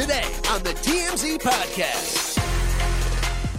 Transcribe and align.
Today 0.00 0.24
on 0.48 0.62
the 0.62 0.70
TMZ 0.70 1.38
Podcast. 1.42 2.40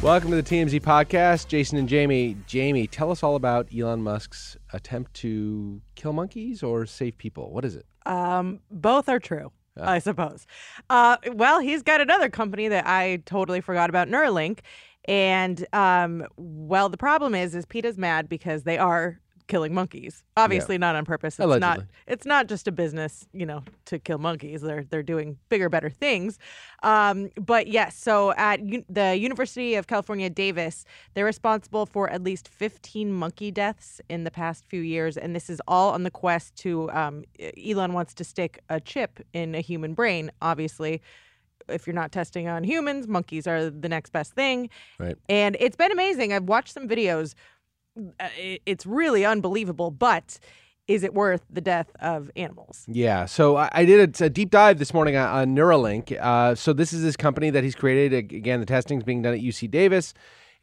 Welcome 0.01 0.31
to 0.31 0.37
the 0.37 0.41
TMZ 0.41 0.81
podcast. 0.81 1.47
Jason 1.47 1.77
and 1.77 1.87
Jaime. 1.87 2.35
Jaime, 2.51 2.87
tell 2.87 3.11
us 3.11 3.21
all 3.21 3.35
about 3.35 3.67
Elon 3.71 4.01
Musk's 4.01 4.57
attempt 4.73 5.13
to 5.17 5.79
kill 5.93 6.13
monkeys 6.13 6.63
or 6.63 6.87
save 6.87 7.15
people. 7.19 7.53
What 7.53 7.63
is 7.63 7.75
it? 7.75 7.85
Um, 8.07 8.59
both 8.71 9.07
are 9.07 9.19
true, 9.19 9.51
I 9.79 9.99
suppose. 9.99 10.47
Uh, 10.89 11.17
well, 11.33 11.59
he's 11.59 11.83
got 11.83 12.01
another 12.01 12.27
company 12.27 12.67
that 12.69 12.87
I 12.87 13.21
totally 13.27 13.61
forgot 13.61 13.91
about, 13.91 14.07
Neuralink. 14.07 14.61
And 15.05 15.63
um, 15.73 16.25
well, 16.37 16.89
the 16.89 16.97
problem 16.97 17.35
is, 17.35 17.53
is 17.53 17.67
PETA's 17.67 17.99
mad 17.99 18.27
because 18.27 18.63
they 18.63 18.79
are 18.79 19.19
killing 19.51 19.73
monkeys. 19.73 20.23
Obviously, 20.37 20.77
not 20.77 20.95
on 20.95 21.03
purpose. 21.03 21.37
It's 21.37 21.59
not. 21.59 21.81
It's 22.07 22.25
not 22.25 22.47
just 22.47 22.67
a 22.67 22.71
business, 22.71 23.27
you 23.33 23.45
know, 23.45 23.63
to 23.85 23.99
kill 23.99 24.17
monkeys. 24.17 24.61
They're 24.61 24.85
they're 24.85 25.03
doing 25.03 25.37
bigger, 25.49 25.67
better 25.67 25.89
things. 25.89 26.39
Um, 26.83 27.29
but 27.35 27.67
yes, 27.67 27.97
so 27.97 28.31
at 28.33 28.61
U- 28.61 28.85
the 28.89 29.15
University 29.15 29.75
of 29.75 29.87
California, 29.87 30.29
Davis, 30.29 30.85
they're 31.13 31.25
responsible 31.25 31.85
for 31.85 32.09
at 32.09 32.23
least 32.23 32.47
15 32.47 33.11
monkey 33.11 33.51
deaths 33.51 33.99
in 34.09 34.23
the 34.23 34.31
past 34.31 34.65
few 34.65 34.81
years, 34.81 35.17
and 35.17 35.35
this 35.35 35.49
is 35.49 35.61
all 35.67 35.91
on 35.91 36.03
the 36.03 36.11
quest 36.11 36.55
to. 36.57 36.89
Um, 36.91 37.25
Elon 37.63 37.91
wants 37.91 38.13
to 38.15 38.23
stick 38.23 38.63
a 38.69 38.79
chip 38.79 39.19
in 39.33 39.53
a 39.53 39.61
human 39.61 39.93
brain. 39.93 40.31
Obviously, 40.41 41.01
if 41.67 41.85
you're 41.85 41.93
not 41.93 42.13
testing 42.13 42.47
on 42.47 42.63
humans, 42.63 43.07
monkeys 43.07 43.47
are 43.47 43.69
the 43.69 43.89
next 43.89 44.11
best 44.11 44.33
thing. 44.33 44.69
Right. 44.97 45.17
And 45.27 45.57
it's 45.59 45.75
been 45.75 45.91
amazing. 45.91 46.31
I've 46.31 46.45
watched 46.45 46.73
some 46.73 46.87
videos. 46.87 47.35
Uh, 47.97 48.27
it- 48.37 48.61
It's 48.65 48.85
really 48.85 49.25
unbelievable, 49.25 49.91
but 49.91 50.39
is 50.87 51.03
it 51.03 51.13
worth 51.13 51.43
the 51.49 51.61
death 51.61 51.89
of 51.99 52.29
animals? 52.35 52.85
Yeah. 52.87 53.25
So 53.25 53.55
I, 53.57 53.85
did 53.85 54.19
a, 54.21 54.29
deep 54.29 54.49
dive 54.49 54.77
this 54.79 54.93
morning 54.93 55.15
on, 55.15 55.29
on 55.29 55.55
Neuralink. 55.55 56.17
Uh, 56.19 56.55
so 56.55 56.73
this 56.73 56.91
is 56.91 57.01
this 57.03 57.15
company 57.15 57.49
that 57.51 57.63
he's 57.63 57.75
created. 57.75 58.13
Again, 58.33 58.59
the 58.59 58.65
testing 58.65 58.97
is 58.97 59.03
being 59.03 59.21
done 59.21 59.33
at 59.33 59.39
UC 59.39 59.69
Davis. 59.69 60.13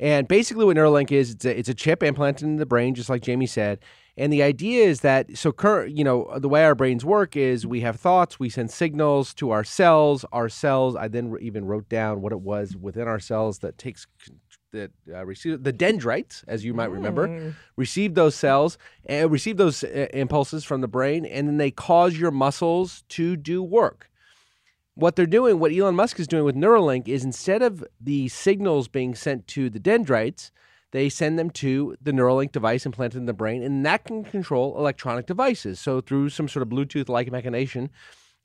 And 0.01 0.29
basically, 0.29 0.65
what 0.65 0.77
Neuralink 0.77 1.11
is, 1.11 1.31
it's 1.31 1.45
a, 1.45 1.59
it's 1.59 1.69
a 1.69 1.75
chip 1.75 2.03
implanted 2.03 2.45
in 2.47 2.57
the 2.57 2.67
brain, 2.67 2.95
just 2.95 3.09
like 3.09 3.25
Jaime 3.27 3.47
said. 3.47 3.81
And 4.17 4.33
the 4.33 4.43
idea 4.43 4.85
is 4.85 5.01
that 5.01 5.37
so 5.37 5.51
current, 5.53 5.97
you 5.97 6.05
know, 6.05 6.31
the 6.39 6.49
way 6.49 6.65
our 6.65 6.75
brains 6.75 7.05
work 7.05 7.37
is 7.37 7.67
we 7.67 7.81
have 7.81 7.99
thoughts, 7.99 8.39
we 8.39 8.49
send 8.49 8.71
signals 8.71 9.33
to 9.35 9.51
our 9.51 9.65
cells. 9.65 10.25
Our 10.33 10.49
cells, 10.49 10.95
I 10.97 11.09
then 11.09 11.35
even 11.41 11.65
wrote 11.65 11.89
down 11.89 12.21
what 12.21 12.33
it 12.33 12.41
was 12.41 12.77
within 12.77 13.07
our 13.09 13.21
cells 13.21 13.61
that 13.61 13.79
takes 13.79 14.07
that 14.73 14.91
uh, 15.13 15.25
receive 15.25 15.63
the 15.63 15.73
dendrites, 15.73 16.45
as 16.47 16.65
you 16.65 16.75
might 16.75 16.91
remember, 16.91 17.55
receive 17.77 18.15
those 18.15 18.35
cells 18.35 18.79
and 19.07 19.31
receive 19.31 19.57
those 19.57 19.83
uh, 19.85 20.07
impulses 20.13 20.65
from 20.65 20.81
the 20.81 20.89
brain, 20.89 21.25
and 21.25 21.49
then 21.49 21.57
they 21.57 21.71
cause 21.71 22.19
your 22.19 22.31
muscles 22.31 23.05
to 23.09 23.37
do 23.37 23.63
work 23.63 24.09
what 24.99 25.15
they're 25.15 25.27
doing, 25.27 25.61
what 25.61 25.73
Elon 25.73 25.95
Musk 25.95 26.19
is 26.19 26.27
doing 26.27 26.43
with 26.43 26.57
Neuralink, 26.57 27.07
is 27.07 27.23
instead 27.23 27.63
of 27.63 27.85
the 28.01 28.27
signals 28.27 28.89
being 28.89 29.15
sent 29.15 29.47
to 29.47 29.71
the 29.71 29.79
dendrites, 29.79 30.51
they 30.91 31.09
send 31.09 31.39
them 31.39 31.51
to 31.51 31.97
the 32.03 32.11
Neuralink 32.11 32.51
device 32.51 32.85
implanted 32.85 33.21
in 33.21 33.27
the 33.27 33.33
brain, 33.33 33.63
and 33.63 33.87
that 33.87 34.05
can 34.05 34.25
control 34.25 34.77
electronic 34.77 35.27
devices. 35.27 35.79
So 35.79 36.01
through 36.01 36.31
some 36.31 36.49
sort 36.49 36.65
of 36.65 36.69
Bluetooth-like 36.69 37.31
mechanism, 37.31 37.91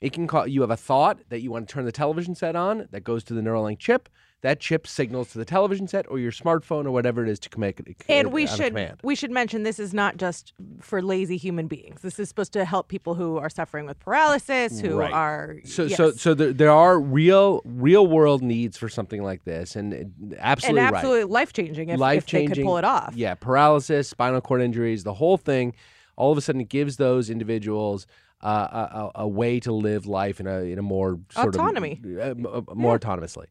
it 0.00 0.12
can 0.12 0.26
call. 0.26 0.46
You 0.46 0.60
have 0.62 0.70
a 0.70 0.76
thought 0.76 1.20
that 1.30 1.40
you 1.40 1.50
want 1.50 1.68
to 1.68 1.72
turn 1.72 1.84
the 1.84 1.92
television 1.92 2.34
set 2.34 2.56
on, 2.56 2.88
that 2.90 3.04
goes 3.04 3.24
to 3.24 3.34
the 3.34 3.40
Neuralink 3.40 3.78
chip. 3.78 4.08
That 4.42 4.60
chip 4.60 4.86
signals 4.86 5.30
to 5.32 5.38
the 5.38 5.46
television 5.46 5.88
set 5.88 6.04
or 6.10 6.18
your 6.18 6.30
smartphone 6.30 6.84
or 6.84 6.90
whatever 6.90 7.22
it 7.22 7.30
is 7.30 7.38
to 7.40 7.48
command. 7.48 7.80
And 8.10 8.30
we 8.30 8.46
should 8.46 8.78
we 9.02 9.14
should 9.14 9.30
mention 9.30 9.62
this 9.62 9.78
is 9.78 9.94
not 9.94 10.18
just 10.18 10.52
for 10.82 11.00
lazy 11.00 11.38
human 11.38 11.66
beings. 11.66 12.02
This 12.02 12.18
is 12.18 12.28
supposed 12.28 12.52
to 12.52 12.66
help 12.66 12.88
people 12.88 13.14
who 13.14 13.38
are 13.38 13.48
suffering 13.48 13.86
with 13.86 13.98
paralysis, 14.00 14.80
who 14.80 14.98
Right. 14.98 15.10
are 15.10 15.56
So, 15.64 15.84
yes. 15.84 15.96
so, 15.96 16.10
so 16.10 16.34
there, 16.34 16.52
there 16.52 16.70
are 16.70 17.00
real, 17.00 17.62
real 17.64 18.06
world 18.06 18.42
needs 18.42 18.76
for 18.76 18.90
something 18.90 19.22
like 19.22 19.44
this, 19.44 19.76
and 19.76 19.94
it- 19.94 20.08
and 20.20 20.36
absolutely 20.38 20.82
right. 20.82 20.92
absolutely 20.94 21.24
life 21.32 21.54
changing 21.54 21.88
if, 21.88 21.98
life 21.98 22.18
if 22.18 22.26
they 22.26 22.30
changing. 22.40 22.54
could 22.56 22.64
pull 22.64 22.76
it 22.76 22.84
off. 22.84 23.14
Yeah, 23.16 23.34
paralysis, 23.36 24.10
spinal 24.10 24.42
cord 24.42 24.60
injuries, 24.60 25.04
the 25.04 25.14
whole 25.14 25.38
thing. 25.38 25.74
All 26.16 26.30
of 26.30 26.36
a 26.36 26.42
sudden, 26.42 26.60
it 26.60 26.68
gives 26.68 26.98
those 26.98 27.30
individuals 27.30 28.06
uh, 28.44 28.48
a, 28.48 28.98
a, 28.98 29.10
a 29.24 29.28
way 29.28 29.58
to 29.60 29.72
live 29.72 30.06
life 30.06 30.38
in 30.38 30.46
a 30.46 30.60
in 30.60 30.78
a 30.78 30.82
more 30.82 31.18
sort 31.30 31.54
Autonomy. 31.54 32.00
of 32.20 32.44
uh, 32.44 32.48
uh, 32.48 32.62
more 32.74 32.98
autonomously. 32.98 33.46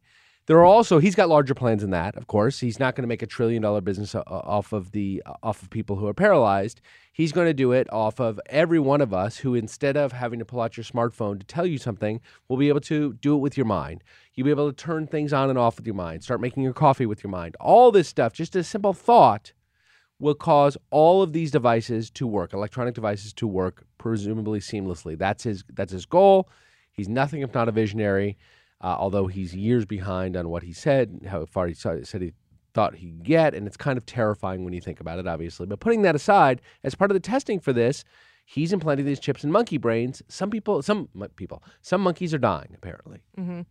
There 0.46 0.58
are 0.58 0.66
also 0.66 1.00
he's 1.00 1.16
got 1.16 1.30
larger 1.30 1.54
plans 1.54 1.81
than 1.81 1.92
that. 1.92 2.16
Of 2.18 2.28
course, 2.28 2.59
he's 2.59 2.78
not 2.78 2.96
going 2.96 3.04
to 3.04 3.08
make 3.08 3.22
a 3.22 3.28
trillion 3.28 3.62
dollar 3.62 3.80
business 3.80 4.14
off 4.14 4.74
of 4.74 4.92
the 4.92 5.24
off 5.42 5.62
of 5.62 5.70
people 5.70 5.96
who 5.96 6.06
are 6.06 6.14
paralyzed. 6.14 6.81
He's 7.14 7.31
going 7.31 7.48
to 7.48 7.54
do 7.54 7.72
it 7.72 7.88
off 7.94 8.20
of 8.20 8.42
every 8.48 8.80
one 8.80 9.00
of 9.00 9.14
us 9.14 9.38
who, 9.38 9.56
instead 9.56 9.96
of 9.96 10.12
having 10.12 10.40
to 10.40 10.46
pull 10.46 10.59
out 10.59 10.76
your 10.76 10.84
smartphone 10.84 11.40
to 11.40 11.46
tell 11.46 11.66
you 11.66 11.78
something, 11.78 12.20
will 12.50 12.58
be 12.58 12.68
able 12.68 12.81
to 12.81 13.14
do 13.14 13.36
it 13.36 13.40
with 13.40 13.56
your 13.56 13.66
mind. 13.68 14.04
You'll 14.34 14.46
be 14.46 14.52
able 14.52 14.70
to 14.72 14.75
turn 14.75 15.08
things 15.08 15.31
on 15.31 15.50
and 15.50 15.58
off 15.58 15.78
with 15.78 15.86
your 15.86 15.96
mind. 15.96 16.24
Start 16.24 16.42
making 16.42 16.64
your 16.64 16.74
coffee 16.74 17.06
with 17.06 17.24
your 17.24 17.31
mind. 17.31 17.56
All 17.62 17.92
this 17.92 18.10
stuff, 18.10 18.34
just 18.34 18.56
a 18.56 18.64
simple 18.64 18.94
thought, 18.94 19.54
will 20.19 20.35
cause 20.35 20.78
all 20.90 21.22
of 21.22 21.34
these 21.34 21.51
devices 21.51 22.09
to 22.12 22.28
work, 22.28 22.53
electronic 22.53 22.96
devices 22.96 23.34
to 23.34 23.47
work 23.47 23.85
presumably 23.97 24.59
seamlessly. 24.59 25.18
That's 25.18 25.44
his 25.44 25.63
that's 25.74 25.91
his 25.91 26.06
goal. 26.06 26.50
He's 26.91 27.09
nothing 27.09 27.41
if 27.41 27.53
not 27.53 27.68
a 27.68 27.72
visionary, 27.72 28.38
uh, 28.81 28.96
although 28.97 29.28
he's 29.28 29.56
years 29.56 29.85
behind 29.85 30.38
on 30.38 30.50
what 30.50 30.63
he 30.63 30.74
said, 30.74 31.28
how 31.28 31.46
far 31.46 31.68
he 31.68 31.74
said 31.74 32.06
he 32.22 32.34
thought 32.74 32.96
he'd 32.96 33.24
get, 33.24 33.53
and 33.53 33.68
it's 33.68 33.78
kind 33.78 33.97
of 33.97 34.06
terrifying 34.06 34.63
when 34.63 34.74
you 34.74 34.81
think 34.81 35.00
about 35.00 35.19
it, 35.19 35.28
obviously. 35.28 35.66
But 35.66 35.79
putting 35.79 36.01
that 36.03 36.16
aside, 36.16 36.62
as 36.84 36.95
part 36.95 37.12
of 37.12 37.16
the 37.16 37.19
testing 37.19 37.59
for 37.59 37.74
this, 37.74 38.03
he's 38.46 38.74
implanting 38.74 39.06
these 39.06 39.20
chips 39.20 39.44
in 39.44 39.52
monkey 39.52 39.78
brains. 39.78 40.22
Some 40.28 40.50
people, 40.50 40.81
some 40.81 41.09
people, 41.36 41.64
some 41.81 42.02
monkeys 42.02 42.34
are 42.34 42.40
dying 42.40 42.72
apparently. 42.76 43.22
Mm-hmm. 43.38 43.62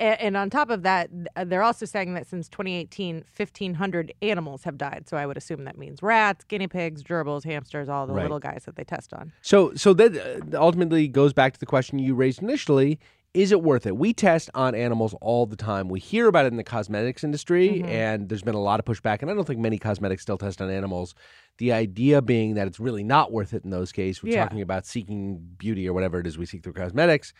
And, 0.00 0.20
and 0.20 0.36
on 0.36 0.50
top 0.50 0.70
of 0.70 0.82
that, 0.82 1.10
uh, 1.36 1.44
they're 1.44 1.62
also 1.62 1.86
saying 1.86 2.14
that 2.14 2.26
since 2.26 2.48
2018, 2.48 3.24
1,500 3.36 4.12
animals 4.22 4.64
have 4.64 4.78
died. 4.78 5.04
So 5.06 5.16
I 5.16 5.26
would 5.26 5.36
assume 5.36 5.64
that 5.64 5.78
means 5.78 6.02
rats, 6.02 6.44
guinea 6.44 6.68
pigs, 6.68 7.02
gerbils, 7.02 7.44
hamsters, 7.44 7.88
all 7.88 8.06
the 8.06 8.14
Right. 8.14 8.22
little 8.22 8.38
guys 8.40 8.64
that 8.66 8.76
they 8.76 8.84
test 8.84 9.12
on. 9.14 9.32
So, 9.42 9.74
so 9.74 9.94
that 9.94 10.16
uh, 10.16 10.58
ultimately 10.58 11.08
goes 11.08 11.32
back 11.32 11.52
to 11.54 11.60
the 11.60 11.66
question 11.66 11.98
you 11.98 12.14
raised 12.14 12.42
initially: 12.42 12.98
Is 13.34 13.52
it 13.52 13.62
worth 13.62 13.86
it? 13.86 13.96
We 13.96 14.12
test 14.12 14.50
on 14.54 14.74
animals 14.74 15.14
all 15.20 15.46
the 15.46 15.56
time. 15.56 15.88
We 15.88 16.00
hear 16.00 16.26
about 16.26 16.44
it 16.46 16.48
in 16.48 16.56
the 16.56 16.64
cosmetics 16.64 17.22
industry, 17.24 17.68
mm-hmm. 17.68 17.88
and 17.88 18.28
there's 18.28 18.42
been 18.42 18.54
a 18.54 18.60
lot 18.60 18.80
of 18.80 18.86
pushback. 18.86 19.22
And 19.22 19.30
I 19.30 19.34
don't 19.34 19.46
think 19.46 19.60
many 19.60 19.78
cosmetics 19.78 20.22
still 20.22 20.38
test 20.38 20.60
on 20.60 20.68
animals. 20.70 21.14
The 21.58 21.72
idea 21.72 22.22
being 22.22 22.54
that 22.54 22.66
it's 22.66 22.80
really 22.80 23.04
not 23.04 23.30
worth 23.30 23.52
it 23.54 23.64
in 23.64 23.70
those 23.70 23.92
cases. 23.92 24.22
We're 24.22 24.32
Yeah. 24.34 24.44
talking 24.44 24.62
about 24.62 24.86
seeking 24.86 25.38
beauty 25.58 25.88
or 25.88 25.92
whatever 25.92 26.18
it 26.20 26.26
is 26.26 26.36
we 26.38 26.46
seek 26.46 26.62
through 26.64 26.72
cosmetics, 26.72 27.32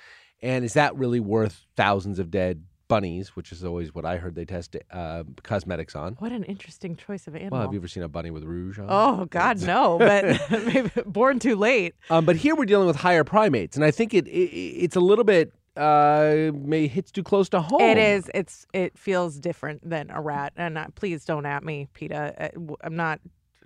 and 0.43 0.65
is 0.65 0.75
that 0.75 0.95
really 0.97 1.21
worth 1.21 1.67
thousands 1.77 2.19
of 2.19 2.31
dead 2.31 2.62
bunnies? 2.89 3.34
Which 3.34 3.53
is 3.53 3.65
always 3.65 3.95
what 3.95 4.05
I 4.05 4.19
heard 4.19 4.34
they 4.34 4.45
test 4.45 4.77
uh, 4.91 5.25
cosmetics 5.43 5.97
on. 5.97 6.15
What 6.19 6.31
an 6.31 6.45
interesting 6.45 6.95
choice 6.95 7.27
of 7.27 7.34
animal. 7.34 7.53
Well, 7.59 7.62
have 7.62 7.73
you 7.73 7.81
ever 7.81 7.89
seen 7.89 8.03
a 8.03 8.09
bunny 8.09 8.31
with 8.31 8.45
rouge 8.45 8.78
on? 8.78 8.87
oh, 8.91 9.25
God, 9.27 9.62
no. 9.62 9.99
But 9.99 10.39
maybe 10.67 10.91
born 11.06 11.39
too 11.39 11.56
late. 11.56 11.94
Um, 12.11 12.25
but 12.27 12.37
here 12.37 12.55
we're 12.55 12.67
dealing 12.67 12.87
with 12.87 12.97
higher 12.97 13.25
primates, 13.25 13.76
and 13.76 13.85
I 13.85 13.91
think 13.91 14.12
it, 14.14 14.26
it 14.29 14.31
it's 14.50 14.94
a 14.97 15.00
little 15.00 15.25
bit 15.25 15.53
uh, 15.75 16.50
may 16.55 16.87
hits 16.87 17.11
too 17.11 17.23
close 17.23 17.49
to 17.49 17.61
home. 17.62 17.81
It 17.81 17.97
is. 17.97 18.31
It's. 18.35 18.67
It 18.75 18.99
feels 18.99 19.38
different 19.38 19.88
than 19.88 20.11
a 20.11 20.20
rat. 20.20 20.53
And 20.55 20.76
uh, 20.76 20.88
please 20.94 21.25
don't 21.25 21.47
at 21.47 21.64
me, 21.64 21.88
PETA. 21.94 22.53
Uh, 22.56 22.75
I'm 22.85 22.94
not 22.94 23.20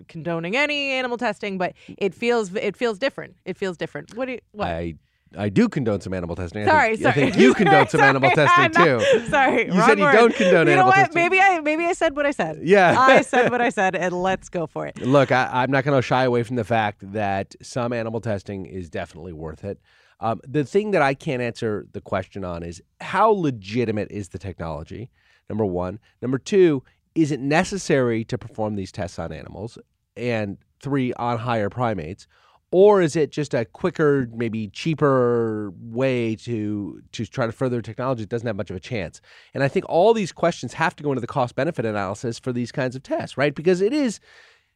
condoning 0.07 0.55
any 0.55 0.91
animal 0.91 1.17
testing, 1.17 1.57
but 1.57 1.73
it 1.97 2.13
feels. 2.13 2.53
It 2.55 2.75
feels 2.77 2.97
different. 2.99 3.35
It 3.45 3.57
feels 3.57 3.77
different. 3.77 4.15
What 4.15 4.25
do 4.25 4.33
you? 4.33 4.39
What? 4.51 4.67
I 4.67 4.95
I 5.35 5.49
do 5.49 5.67
condone 5.67 5.99
some 6.01 6.13
animal 6.13 6.35
testing. 6.35 6.63
I 6.63 6.65
Sorry, 6.65 6.89
think, 6.97 7.01
sorry. 7.01 7.11
I 7.11 7.31
think 7.31 7.37
you 7.37 7.53
condone 7.53 7.87
some 7.89 7.99
Sorry, 7.99 8.09
animal 8.09 8.31
testing 8.31 8.71
no, 8.85 8.99
too. 8.99 9.27
Sorry, 9.27 9.65
You 9.67 9.81
said 9.81 9.97
you 9.99 10.05
word. 10.05 10.11
don't 10.13 10.33
condone 10.35 10.67
you 10.67 10.73
animal 10.73 10.75
know 10.75 10.85
what? 10.87 10.95
testing. 10.95 11.21
Maybe 11.21 11.39
I 11.41 11.59
maybe 11.59 11.85
I 11.85 11.93
said 11.93 12.15
what 12.15 12.25
I 12.25 12.31
said. 12.31 12.59
Yeah. 12.63 12.95
I 12.97 13.21
said 13.21 13.51
what 13.51 13.61
I 13.61 13.69
said, 13.69 13.95
and 13.95 14.13
let's 14.23 14.47
go 14.49 14.67
for 14.67 14.87
it. 14.87 14.97
Look, 15.01 15.31
I, 15.31 15.49
I'm 15.51 15.71
not 15.71 15.83
going 15.83 15.97
to 15.97 16.01
shy 16.01 16.23
away 16.23 16.43
from 16.43 16.55
the 16.55 16.63
fact 16.63 17.11
that 17.11 17.55
some 17.61 17.91
animal 17.91 18.21
testing 18.21 18.65
is 18.65 18.89
definitely 18.89 19.33
worth 19.33 19.63
it. 19.65 19.79
Um, 20.19 20.39
the 20.47 20.63
thing 20.63 20.91
that 20.91 21.01
I 21.01 21.13
can't 21.13 21.41
answer 21.41 21.85
the 21.91 22.01
question 22.01 22.43
on 22.43 22.63
is 22.63 22.81
how 23.01 23.29
legitimate 23.29 24.09
is 24.11 24.29
the 24.29 24.39
technology? 24.39 25.11
Number 25.49 25.65
one. 25.65 25.99
Number 26.21 26.37
two, 26.37 26.83
is 27.17 27.31
it 27.31 27.39
necessary 27.39 28.23
to 28.25 28.37
perform 28.37 28.75
these 28.75 28.91
tests 28.91 29.19
on 29.19 29.31
animals? 29.31 29.77
And 30.15 30.57
three, 30.81 31.13
on 31.13 31.39
higher 31.39 31.69
primates? 31.69 32.27
or 32.69 33.01
is 33.01 33.15
it 33.15 33.31
just 33.31 33.53
a 33.53 33.63
quicker, 33.63 34.27
maybe 34.33 34.67
cheaper 34.67 35.71
way 35.79 36.35
to 36.35 37.01
to 37.13 37.25
try 37.25 37.45
to 37.45 37.51
further 37.53 37.81
technology 37.81 38.23
that 38.23 38.29
doesn't 38.29 38.45
have 38.45 38.57
much 38.57 38.69
of 38.69 38.75
a 38.75 38.79
chance? 38.79 39.21
And 39.53 39.63
I 39.63 39.69
think 39.69 39.85
all 39.87 40.13
these 40.13 40.33
questions 40.33 40.73
have 40.73 40.93
to 40.97 41.03
go 41.03 41.11
into 41.11 41.21
the 41.21 41.27
cost 41.27 41.55
benefit 41.55 41.85
analysis 41.85 42.39
for 42.39 42.51
these 42.51 42.73
kinds 42.73 42.95
of 42.95 43.03
tests, 43.03 43.37
right? 43.37 43.55
Because 43.55 43.79
it 43.79 43.93
is 43.93 44.19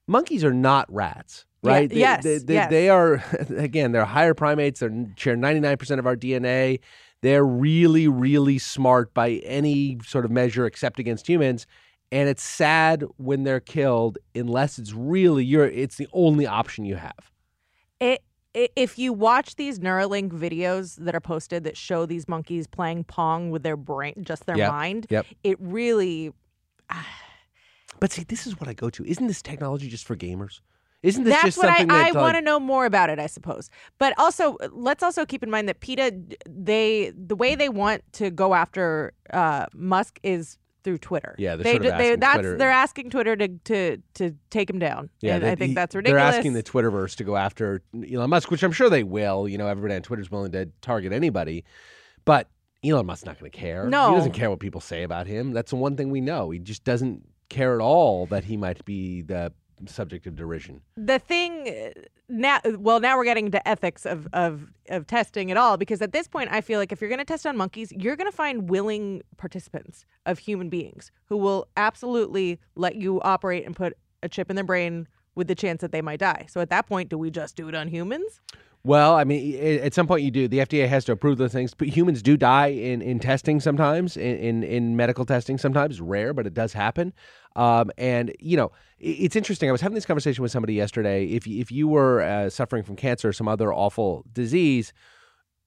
monkeys 0.07 0.44
are 0.45 0.53
not 0.53 0.91
rats. 0.91 1.45
Yeah, 1.63 1.71
Right? 1.71 1.89
They- 1.89 1.97
yes, 1.97 2.23
they, 2.23 2.37
they, 2.37 2.53
yes. 2.53 2.69
they 2.69 2.89
are 2.89 3.15
again. 3.57 3.91
They're 3.91 4.05
higher 4.05 4.33
primates. 4.33 4.79
They 4.79 4.87
share 5.17 5.35
ninety 5.35 5.59
nine 5.59 5.75
percent 5.75 5.99
of 5.99 6.07
our 6.07 6.15
DNA. 6.15 6.79
They're 7.21 7.45
really, 7.45 8.07
really 8.07 8.57
smart 8.57 9.13
by 9.13 9.31
any 9.44 9.99
sort 10.05 10.23
of 10.25 10.31
measure, 10.31 10.65
except 10.65 10.97
against 10.97 11.27
humans. 11.27 11.67
And 12.11 12.27
it's 12.29 12.43
sad 12.43 13.05
when 13.17 13.43
they're 13.43 13.61
killed, 13.61 14.17
unless 14.35 14.79
it's 14.79 14.93
really 14.93 15.45
your. 15.45 15.65
It's 15.67 15.95
the 15.95 16.07
only 16.13 16.45
option 16.47 16.85
you 16.85 16.95
have. 16.97 17.31
It, 17.99 18.23
if 18.53 18.99
you 18.99 19.13
watch 19.13 19.55
these 19.55 19.79
Neuralink 19.79 20.31
videos 20.31 20.97
that 20.97 21.15
are 21.15 21.21
posted 21.21 21.63
that 21.63 21.77
show 21.77 22.05
these 22.05 22.27
monkeys 22.27 22.67
playing 22.67 23.05
pong 23.05 23.49
with 23.51 23.63
their 23.63 23.77
brain, 23.77 24.15
just 24.23 24.45
their 24.45 24.57
Yep, 24.57 24.71
mind, 24.71 25.07
yep. 25.09 25.25
it 25.43 25.57
really 25.61 26.33
But 27.99 28.11
see, 28.11 28.23
this 28.23 28.47
is 28.47 28.59
what 28.59 28.67
I 28.67 28.73
go 28.73 28.89
to. 28.89 29.05
Isn't 29.05 29.27
this 29.27 29.41
technology 29.41 29.87
just 29.87 30.05
for 30.05 30.15
gamers? 30.15 30.59
Isn't 31.03 31.23
this 31.23 31.33
That's 31.33 31.55
just 31.55 31.63
I, 31.63 31.67
something 31.77 31.91
I 31.91 32.11
that 32.11 32.15
want 32.19 32.35
to 32.35 32.41
know 32.41 32.59
more 32.59 32.85
about 32.85 33.09
it, 33.09 33.19
I 33.19 33.27
suppose. 33.27 33.69
But 33.97 34.13
also, 34.19 34.57
let's 34.71 35.01
also 35.03 35.25
keep 35.25 35.43
in 35.43 35.49
mind 35.49 35.67
that 35.69 35.79
PETA, 35.79 36.13
they 36.47 37.11
the 37.15 37.35
way 37.35 37.55
they 37.55 37.69
want 37.69 38.03
to 38.13 38.29
go 38.29 38.53
after 38.53 39.13
uh, 39.33 39.65
Musk 39.73 40.19
is 40.23 40.57
through 40.83 40.98
Twitter. 40.98 41.36
Yeah, 41.38 41.56
they're 41.56 41.63
they, 41.63 41.72
sort 41.74 41.86
of 41.86 41.98
they, 41.98 42.06
asking 42.07 42.19
that's 42.19 42.33
Twitter- 42.36 42.57
they're 42.57 42.72
asking 42.72 43.10
Twitter 43.10 43.36
to 43.36 43.48
to 43.48 43.98
to 44.16 44.36
take 44.50 44.69
him 44.69 44.80
down. 44.80 45.10
Yeah, 45.22 45.36
and 45.36 45.44
they- 45.44 45.51
I 45.51 45.56
think 45.56 45.69
he- 45.69 45.75
that's 45.75 45.95
ridiculous. 45.95 46.22
They're 46.31 46.38
asking 46.39 46.54
the 46.54 46.63
Twitterverse 46.63 47.16
to 47.18 47.24
go 47.24 47.36
after 47.38 47.81
Elon 48.12 48.30
Musk, 48.30 48.50
which 48.51 48.63
I'm 48.63 48.72
sure 48.72 48.89
they 48.89 49.04
will. 49.04 49.48
You 49.48 49.57
know, 49.57 49.68
everybody 49.68 49.95
on 49.95 50.01
Twitter's 50.01 50.31
willing 50.31 50.51
to 50.54 50.69
target 50.81 51.13
anybody, 51.13 51.63
but 52.25 52.48
Elon 52.83 53.06
Musk's 53.06 53.25
not 53.25 53.39
going 53.39 53.51
to 53.51 53.57
care. 53.57 53.88
No. 53.88 54.10
he 54.10 54.16
doesn't 54.16 54.31
care 54.33 54.50
what 54.50 54.60
people 54.60 54.81
say 54.81 55.04
about 55.04 55.28
him. 55.28 55.51
That's 55.54 55.69
the 55.69 55.75
one 55.78 55.95
thing 55.95 56.10
we 56.10 56.22
know. 56.22 56.50
He 56.50 56.60
just 56.60 56.83
doesn't 56.83 57.22
care 57.50 57.75
at 57.75 57.81
all 57.81 58.25
that 58.28 58.45
he 58.45 58.57
might 58.57 58.83
be 58.86 59.22
the 59.22 59.54
subject 59.88 60.28
of 60.28 60.36
derision. 60.36 60.81
the 60.95 61.19
thing 61.19 61.94
now 62.30 62.60
well 62.78 63.00
now 63.00 63.18
we're 63.18 63.25
getting 63.25 63.45
into 63.48 63.68
ethics 63.68 64.06
of 64.06 64.28
of 64.33 64.72
of 64.89 65.06
testing 65.07 65.51
at 65.51 65.57
all 65.57 65.78
because 65.78 66.01
at 66.01 66.12
this 66.12 66.28
point 66.28 66.50
i 66.51 66.62
feel 66.62 66.80
like 66.80 66.92
if 66.92 67.01
you're 67.01 67.10
going 67.10 67.19
to 67.19 67.25
test 67.25 67.45
on 67.45 67.57
monkeys 67.57 67.92
you're 67.98 68.16
going 68.16 68.30
to 68.30 68.36
find 68.36 68.69
willing 68.69 69.22
participants 69.38 70.06
of 70.25 70.39
human 70.39 70.69
beings 70.69 71.12
who 71.25 71.38
will 71.38 71.68
absolutely 71.78 72.60
let 72.75 72.95
you 72.95 73.19
operate 73.22 73.66
and 73.66 73.75
put 73.75 73.98
a 74.24 74.30
chip 74.30 74.50
in 74.50 74.56
their 74.56 74.66
brain 74.66 75.07
with 75.36 75.48
the 75.48 75.56
chance 75.56 75.81
that 75.81 75.92
they 75.92 76.01
might 76.01 76.19
die 76.19 76.45
so 76.50 76.62
at 76.62 76.69
that 76.69 76.88
point 76.88 77.10
do 77.10 77.18
we 77.18 77.30
just 77.30 77.56
do 77.56 77.68
it 77.68 77.75
on 77.75 77.88
humans 77.88 78.42
Well, 78.83 79.13
I 79.13 79.25
mean, 79.25 79.56
at 79.80 79.94
some 79.94 80.07
point 80.07 80.24
you 80.24 80.31
do. 80.31 80.48
The 80.48 80.57
FDA 80.57 80.88
has 80.88 81.06
to 81.06 81.12
approve 81.12 81.38
those 81.38 81.51
things. 81.51 81.75
But 81.75 81.88
humans 81.89 82.24
do 82.24 82.36
die 82.36 82.69
in, 82.69 83.04
in 83.04 83.19
testing 83.19 83.60
sometimes, 83.60 84.18
in, 84.18 84.38
in, 84.38 84.63
in 84.63 84.95
medical 84.95 85.24
testing 85.24 85.60
sometimes. 85.60 86.01
Rare, 86.01 86.33
but 86.33 86.48
it 86.48 86.56
does 86.56 86.74
happen. 86.74 87.13
Um, 87.56 87.92
and, 88.00 88.33
you 88.39 88.57
know, 88.57 88.72
it's 88.98 89.36
interesting. 89.36 89.69
I 89.69 89.72
was 89.72 89.81
having 89.81 89.94
this 89.94 90.07
conversation 90.07 90.42
with 90.42 90.51
somebody 90.51 90.74
yesterday. 90.74 91.25
If, 91.25 91.45
if 91.45 91.72
you 91.72 91.88
were 91.88 92.22
uh, 92.24 92.50
suffering 92.50 92.81
from 92.81 92.95
cancer 92.95 93.30
or 93.30 93.33
some 93.33 93.48
other 93.48 93.72
awful 93.72 94.25
disease, 94.33 94.94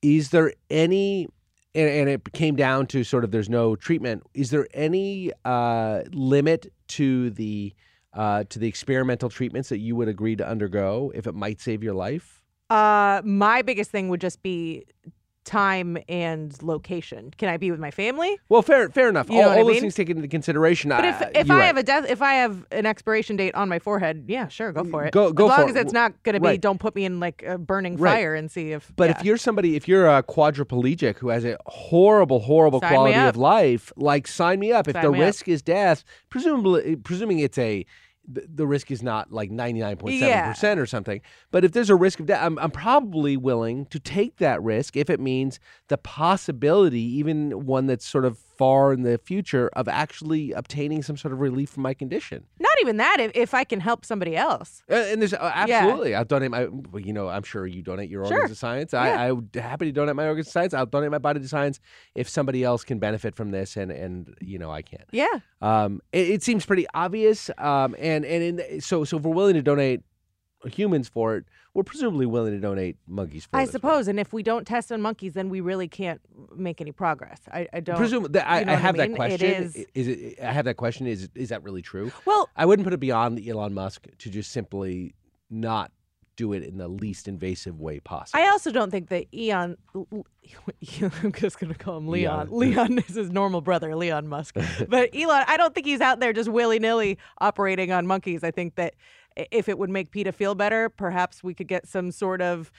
is 0.02 0.30
there 0.30 0.52
any 0.68 1.28
and, 1.74 1.88
and 1.88 2.08
it 2.08 2.32
came 2.32 2.56
down 2.56 2.86
to 2.88 3.04
sort 3.04 3.24
of 3.24 3.30
there's 3.30 3.48
no 3.48 3.74
treatment 3.74 4.22
is 4.34 4.50
there 4.50 4.68
any 4.74 5.32
uh, 5.44 6.02
limit 6.12 6.72
to 6.88 7.30
the 7.30 7.74
uh, 8.14 8.44
to 8.48 8.58
the 8.58 8.68
experimental 8.68 9.28
treatments 9.28 9.68
that 9.68 9.78
you 9.78 9.96
would 9.96 10.08
agree 10.08 10.36
to 10.36 10.46
undergo 10.48 11.12
if 11.14 11.26
it 11.26 11.34
might 11.34 11.60
save 11.60 11.82
your 11.82 11.94
life 11.94 12.42
uh 12.70 13.20
my 13.24 13.60
biggest 13.62 13.90
thing 13.90 14.08
would 14.08 14.20
just 14.20 14.42
be 14.42 14.84
time 15.44 15.98
and 16.08 16.62
location 16.62 17.30
can 17.36 17.50
i 17.50 17.58
be 17.58 17.70
with 17.70 17.78
my 17.78 17.90
family 17.90 18.38
well 18.48 18.62
fair 18.62 18.88
fair 18.88 19.10
enough 19.10 19.28
You 19.28 19.42
all, 19.42 19.50
I 19.50 19.58
all 19.58 19.64
those 19.66 19.72
mean? 19.74 19.80
things 19.82 19.94
taken 19.94 20.16
into 20.16 20.28
consideration 20.28 20.88
But 20.88 21.04
I- 21.04 21.08
if 21.08 21.20
if 21.44 21.50
I 21.50 21.58
right. 21.58 21.64
have 21.66 21.76
a 21.76 21.82
death, 21.82 22.06
if 22.08 22.22
I 22.22 22.34
have 22.34 22.64
an 22.70 22.86
expiration 22.86 23.36
date 23.36 23.54
on 23.54 23.68
my 23.68 23.78
forehead, 23.78 24.24
yeah, 24.26 24.48
sure, 24.48 24.72
go 24.72 24.84
for 24.84 25.04
it. 25.04 25.12
Go- 25.12 25.32
go 25.34 25.50
as 25.50 25.58
long 25.58 25.68
as 25.68 25.76
it. 25.76 25.80
it's 25.80 25.92
not 25.92 26.22
going 26.22 26.32
to 26.34 26.40
be. 26.40 26.46
Right. 26.48 26.60
Don't 26.60 26.78
put 26.80 26.94
me 26.94 27.04
in 27.04 27.20
like 27.20 27.42
a 27.42 27.58
burning 27.58 27.96
Right. 27.98 28.12
fire 28.14 28.34
and 28.34 28.50
see 28.50 28.72
if. 28.72 28.90
But 28.96 29.10
yeah. 29.10 29.18
if 29.18 29.24
you're 29.26 29.36
somebody, 29.36 29.76
if 29.76 29.86
you're 29.86 30.06
a 30.08 30.22
quadriplegic 30.22 31.18
who 31.18 31.28
has 31.28 31.44
a 31.44 31.58
horrible, 31.66 32.40
horrible 32.40 32.80
Sign 32.80 32.90
quality 32.94 33.18
of 33.18 33.36
life, 33.36 33.92
like 33.96 34.26
sign 34.26 34.60
me 34.60 34.72
up. 34.72 34.88
If 34.88 34.94
the 34.94 35.10
me 35.12 35.18
up. 35.18 35.24
risk 35.26 35.46
is 35.48 35.60
death, 35.60 36.04
presumably, 36.30 36.96
presuming 36.96 37.40
it's 37.40 37.58
a, 37.58 37.84
the, 38.26 38.46
the 38.52 38.66
risk 38.66 38.90
is 38.90 39.02
not 39.02 39.32
like 39.32 39.50
99.7 39.50 40.48
percent 40.48 40.80
or 40.80 40.86
something. 40.86 41.20
But 41.50 41.64
if 41.64 41.72
there's 41.72 41.90
a 41.90 41.94
risk 41.94 42.20
of 42.20 42.26
death, 42.26 42.40
I'm, 42.42 42.58
I'm 42.58 42.70
probably 42.70 43.36
willing 43.36 43.86
to 43.86 43.98
take 43.98 44.36
that 44.36 44.62
risk 44.62 44.96
if 44.96 45.10
it 45.10 45.20
means 45.20 45.60
the 45.88 45.98
possibility, 45.98 47.02
even 47.02 47.66
one 47.66 47.86
that's 47.86 48.06
sort 48.06 48.24
of 48.24 48.38
far 48.56 48.92
in 48.92 49.02
the 49.02 49.18
future, 49.18 49.68
of 49.74 49.88
actually 49.88 50.52
obtaining 50.52 51.02
some 51.02 51.16
sort 51.16 51.32
of 51.32 51.40
relief 51.40 51.70
from 51.70 51.82
my 51.82 51.94
condition. 51.94 52.44
not 52.60 52.72
even 52.80 52.96
that, 52.98 53.18
if, 53.20 53.32
if 53.34 53.54
I 53.54 53.64
can 53.64 53.80
help 53.80 54.04
somebody 54.04 54.36
else. 54.36 54.82
Uh, 54.90 54.94
and 54.94 55.20
there's 55.20 55.32
uh, 55.34 55.50
absolutely, 55.54 56.14
I'll 56.14 56.24
donate 56.24 56.50
my. 56.50 56.66
Well, 56.66 57.00
you 57.02 57.12
know, 57.12 57.28
I'm 57.28 57.42
sure 57.42 57.66
you 57.66 57.82
donate 57.82 58.10
your 58.10 58.24
Sure. 58.26 58.34
organs 58.36 58.50
to 58.52 58.56
science. 58.56 58.92
Yeah. 58.92 59.02
I, 59.02 59.26
I 59.28 59.32
would 59.32 59.50
happy 59.54 59.86
to 59.86 59.92
donate 59.92 60.16
my 60.16 60.26
organs 60.26 60.46
to 60.46 60.52
science. 60.52 60.74
I'll 60.74 60.86
donate 60.86 61.10
my 61.10 61.18
body 61.18 61.40
to 61.40 61.48
science 61.48 61.80
if 62.14 62.28
somebody 62.28 62.64
else 62.64 62.84
can 62.84 62.98
benefit 62.98 63.34
from 63.36 63.50
this, 63.50 63.76
and 63.76 63.90
and 63.90 64.34
you 64.40 64.58
know 64.58 64.70
I 64.70 64.82
can't. 64.82 65.04
Yeah, 65.12 65.38
Um, 65.62 66.00
it, 66.12 66.28
it 66.30 66.42
seems 66.42 66.66
pretty 66.66 66.86
obvious. 66.94 67.50
Um, 67.58 67.94
and 67.98 68.24
and 68.24 68.60
in, 68.60 68.80
so 68.80 69.04
so 69.04 69.18
if 69.18 69.22
we're 69.22 69.32
willing 69.34 69.54
to 69.54 69.62
donate 69.62 70.02
humans 70.66 71.08
for 71.08 71.36
it, 71.36 71.44
we're 71.74 71.82
presumably 71.82 72.26
willing 72.26 72.52
to 72.52 72.60
donate 72.60 72.96
monkeys 73.08 73.44
for 73.46 73.58
it. 73.58 73.62
I 73.62 73.64
suppose. 73.66 74.06
And 74.08 74.20
if 74.20 74.32
we 74.32 74.42
don't 74.42 74.66
test 74.66 74.92
on 74.92 75.02
monkeys, 75.02 75.32
then 75.34 75.48
we 75.48 75.60
really 75.60 75.88
can't 75.88 76.20
make 76.56 76.80
any 76.80 76.92
progress. 76.92 77.40
I, 77.52 77.66
I 77.72 77.80
don't. 77.80 77.96
Presume 77.96 78.24
that 78.32 78.48
I, 78.48 78.60
you 78.60 78.64
know 78.66 78.72
I 78.72 78.74
what 78.74 78.78
I 78.78 78.82
have 78.82 78.96
that 78.96 79.14
question. 79.14 79.50
is- 79.50 79.86
Is 79.94 80.08
it? 80.08 80.38
I 80.40 80.52
have 80.52 80.64
that 80.66 80.76
question. 80.76 81.06
Is 81.06 81.28
is 81.34 81.48
that 81.48 81.62
really 81.62 81.82
true? 81.82 82.12
Well, 82.24 82.48
I 82.56 82.64
wouldn't 82.66 82.84
put 82.84 82.92
it 82.92 83.00
beyond 83.00 83.46
Elon 83.46 83.74
Musk 83.74 84.06
to 84.18 84.30
just 84.30 84.52
simply 84.52 85.14
not 85.50 85.90
do 86.36 86.52
it 86.52 86.64
in 86.64 86.78
the 86.78 86.88
least 86.88 87.28
invasive 87.28 87.80
way 87.80 88.00
possible. 88.00 88.40
I 88.42 88.48
also 88.50 88.72
don't 88.72 88.90
think 88.90 89.08
that 89.10 89.26
Eon. 89.32 89.76
I'm 89.94 91.32
just 91.32 91.58
going 91.58 91.72
to 91.72 91.78
call 91.78 91.96
him 91.96 92.08
Leon. 92.08 92.48
Leon. 92.50 92.98
Is 92.98 93.14
his 93.14 93.30
normal 93.30 93.60
brother, 93.60 93.94
Leon 93.94 94.26
Musk. 94.28 94.56
but 94.88 95.10
Elon, 95.14 95.44
I 95.46 95.56
don't 95.56 95.74
think 95.74 95.86
he's 95.86 96.00
out 96.00 96.20
there 96.20 96.32
just 96.32 96.48
willy 96.50 96.78
nilly 96.78 97.18
operating 97.38 97.92
on 97.92 98.06
monkeys. 98.06 98.42
I 98.44 98.50
think 98.50 98.74
that 98.76 98.94
if 99.36 99.68
it 99.68 99.78
would 99.78 99.90
make 99.90 100.10
PETA 100.10 100.32
feel 100.32 100.54
better, 100.54 100.88
perhaps 100.88 101.42
we 101.42 101.54
could 101.54 101.68
get 101.68 101.86
some 101.88 102.10
sort 102.10 102.40
of 102.40 102.70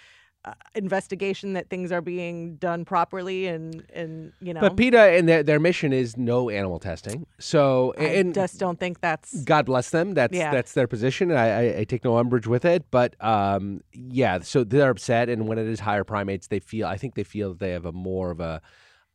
uh, 0.45 0.53
investigation 0.75 1.53
that 1.53 1.69
things 1.69 1.91
are 1.91 2.01
being 2.01 2.55
done 2.57 2.85
properly 2.85 3.47
and, 3.47 3.83
and 3.93 4.31
you 4.39 4.53
know. 4.53 4.61
But 4.61 4.77
PETA 4.77 4.99
and 4.99 5.27
their, 5.27 5.41
their 5.41 5.59
mission 5.59 5.91
is 5.91 6.17
no 6.17 6.49
animal 6.51 6.77
testing. 6.79 7.25
So 7.39 7.93
I 7.97 8.03
and 8.03 8.33
just 8.33 8.59
don't 8.59 8.79
think 8.79 9.01
that's. 9.01 9.43
God 9.43 9.65
bless 9.65 9.89
them. 9.89 10.13
That's 10.13 10.35
Yeah. 10.35 10.51
that's 10.51 10.73
their 10.73 10.87
position. 10.87 11.31
I, 11.31 11.47
I, 11.47 11.77
I 11.79 11.83
take 11.83 12.03
no 12.03 12.17
umbrage 12.17 12.45
with 12.45 12.63
it. 12.63 12.85
But 12.91 13.15
um, 13.23 13.81
yeah, 13.91 14.39
so 14.39 14.63
they're 14.63 14.91
upset, 14.91 15.29
and 15.29 15.47
when 15.47 15.57
it 15.57 15.67
is 15.67 15.79
higher 15.79 16.03
primates, 16.03 16.47
they 16.47 16.59
feel. 16.59 16.87
I 16.87 16.97
think 16.97 17.15
they 17.15 17.23
feel 17.23 17.49
that 17.49 17.59
they 17.59 17.71
have 17.71 17.85
a 17.85 17.91
more 17.91 18.29
of 18.29 18.39
a 18.39 18.61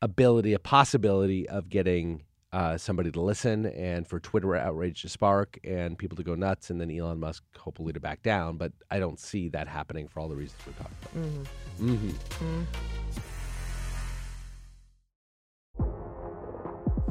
ability, 0.02 0.52
a 0.52 0.58
possibility 0.58 1.48
of 1.48 1.68
getting 1.68 2.24
uh, 2.52 2.76
somebody 2.76 3.10
to 3.12 3.20
listen, 3.20 3.66
and 3.66 4.06
for 4.06 4.18
Twitter 4.20 4.56
outrage 4.56 5.02
to 5.02 5.08
spark, 5.08 5.58
and 5.64 5.96
people 5.96 6.16
to 6.16 6.22
go 6.22 6.34
nuts, 6.34 6.70
and 6.70 6.80
then 6.80 6.90
Elon 6.90 7.20
Musk 7.20 7.44
hopefully 7.56 7.92
to 7.92 8.00
back 8.00 8.22
down. 8.22 8.56
But 8.56 8.72
I 8.90 8.98
don't 8.98 9.18
see 9.18 9.48
that 9.50 9.68
happening 9.68 10.08
for 10.08 10.20
all 10.20 10.28
the 10.28 10.36
reasons 10.36 10.60
we 10.66 10.72
talked 10.72 10.92
about. 11.14 11.46
Mm-hmm. 11.80 12.62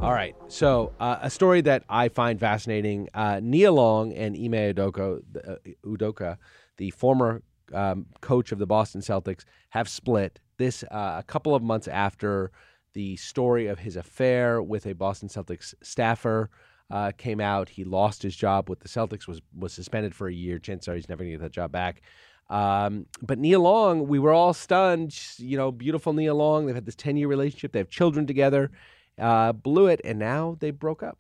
All 0.02 0.14
right. 0.14 0.34
So, 0.48 0.94
uh, 1.00 1.18
a 1.22 1.30
story 1.30 1.60
that 1.62 1.84
I 1.90 2.08
find 2.08 2.40
fascinating 2.40 3.10
uh, 3.14 3.42
Nia 3.44 3.72
Long 3.72 4.14
and 4.14 4.34
Ime 4.34 4.74
Udoka, 4.74 5.22
uh, 5.46 5.56
Udoka 5.86 6.38
the 6.78 6.92
former 6.92 7.44
um, 7.74 8.06
coach 8.22 8.54
of 8.54 8.60
the 8.60 8.66
Boston 8.66 9.02
Celtics, 9.02 9.44
have 9.70 9.90
split. 9.90 10.40
This 10.58 10.84
uh, 10.84 11.16
a 11.20 11.24
couple 11.28 11.54
of 11.54 11.62
months 11.62 11.88
after 11.90 12.52
the 12.94 13.16
story 13.18 13.68
of 13.68 13.80
his 13.80 13.96
affair 13.96 14.62
with 14.62 14.86
a 14.86 14.94
Boston 14.94 15.30
Celtics 15.30 15.74
staffer 15.82 16.50
uh, 16.90 17.12
came 17.18 17.40
out. 17.40 17.70
He 17.70 17.84
lost 17.84 18.24
his 18.24 18.36
job 18.36 18.70
with 18.70 18.80
the 18.80 18.90
Celtics, 18.90 19.28
was, 19.28 19.42
was 19.58 19.74
suspended 19.74 20.16
for 20.16 20.28
a 20.28 20.34
year. 20.34 20.60
Chances 20.60 20.88
are 20.88 20.96
he's 20.96 21.10
never 21.10 21.24
going 21.24 21.34
to 21.34 21.38
get 21.38 21.44
that 21.44 21.52
job 21.52 21.72
back. 21.72 22.02
Um, 22.50 23.06
but 23.22 23.38
Nia 23.38 23.60
Long, 23.60 24.08
we 24.08 24.18
were 24.18 24.34
all 24.34 24.54
stunned. 24.54 25.16
You 25.38 25.58
know, 25.58 25.72
beautiful 25.72 26.14
Nia 26.14 26.34
Long. 26.34 26.66
They've 26.66 26.74
had 26.74 26.86
this 26.86 26.96
10 26.96 27.16
year 27.18 27.28
relationship, 27.28 27.74
they 27.74 27.80
have 27.80 27.90
children 27.90 28.26
together 28.26 28.72
uh, 29.20 29.54
blew 29.54 29.88
it, 29.88 30.02
and 30.04 30.18
now 30.18 30.58
they 30.60 30.72
broke 30.72 31.04
up. 31.04 31.18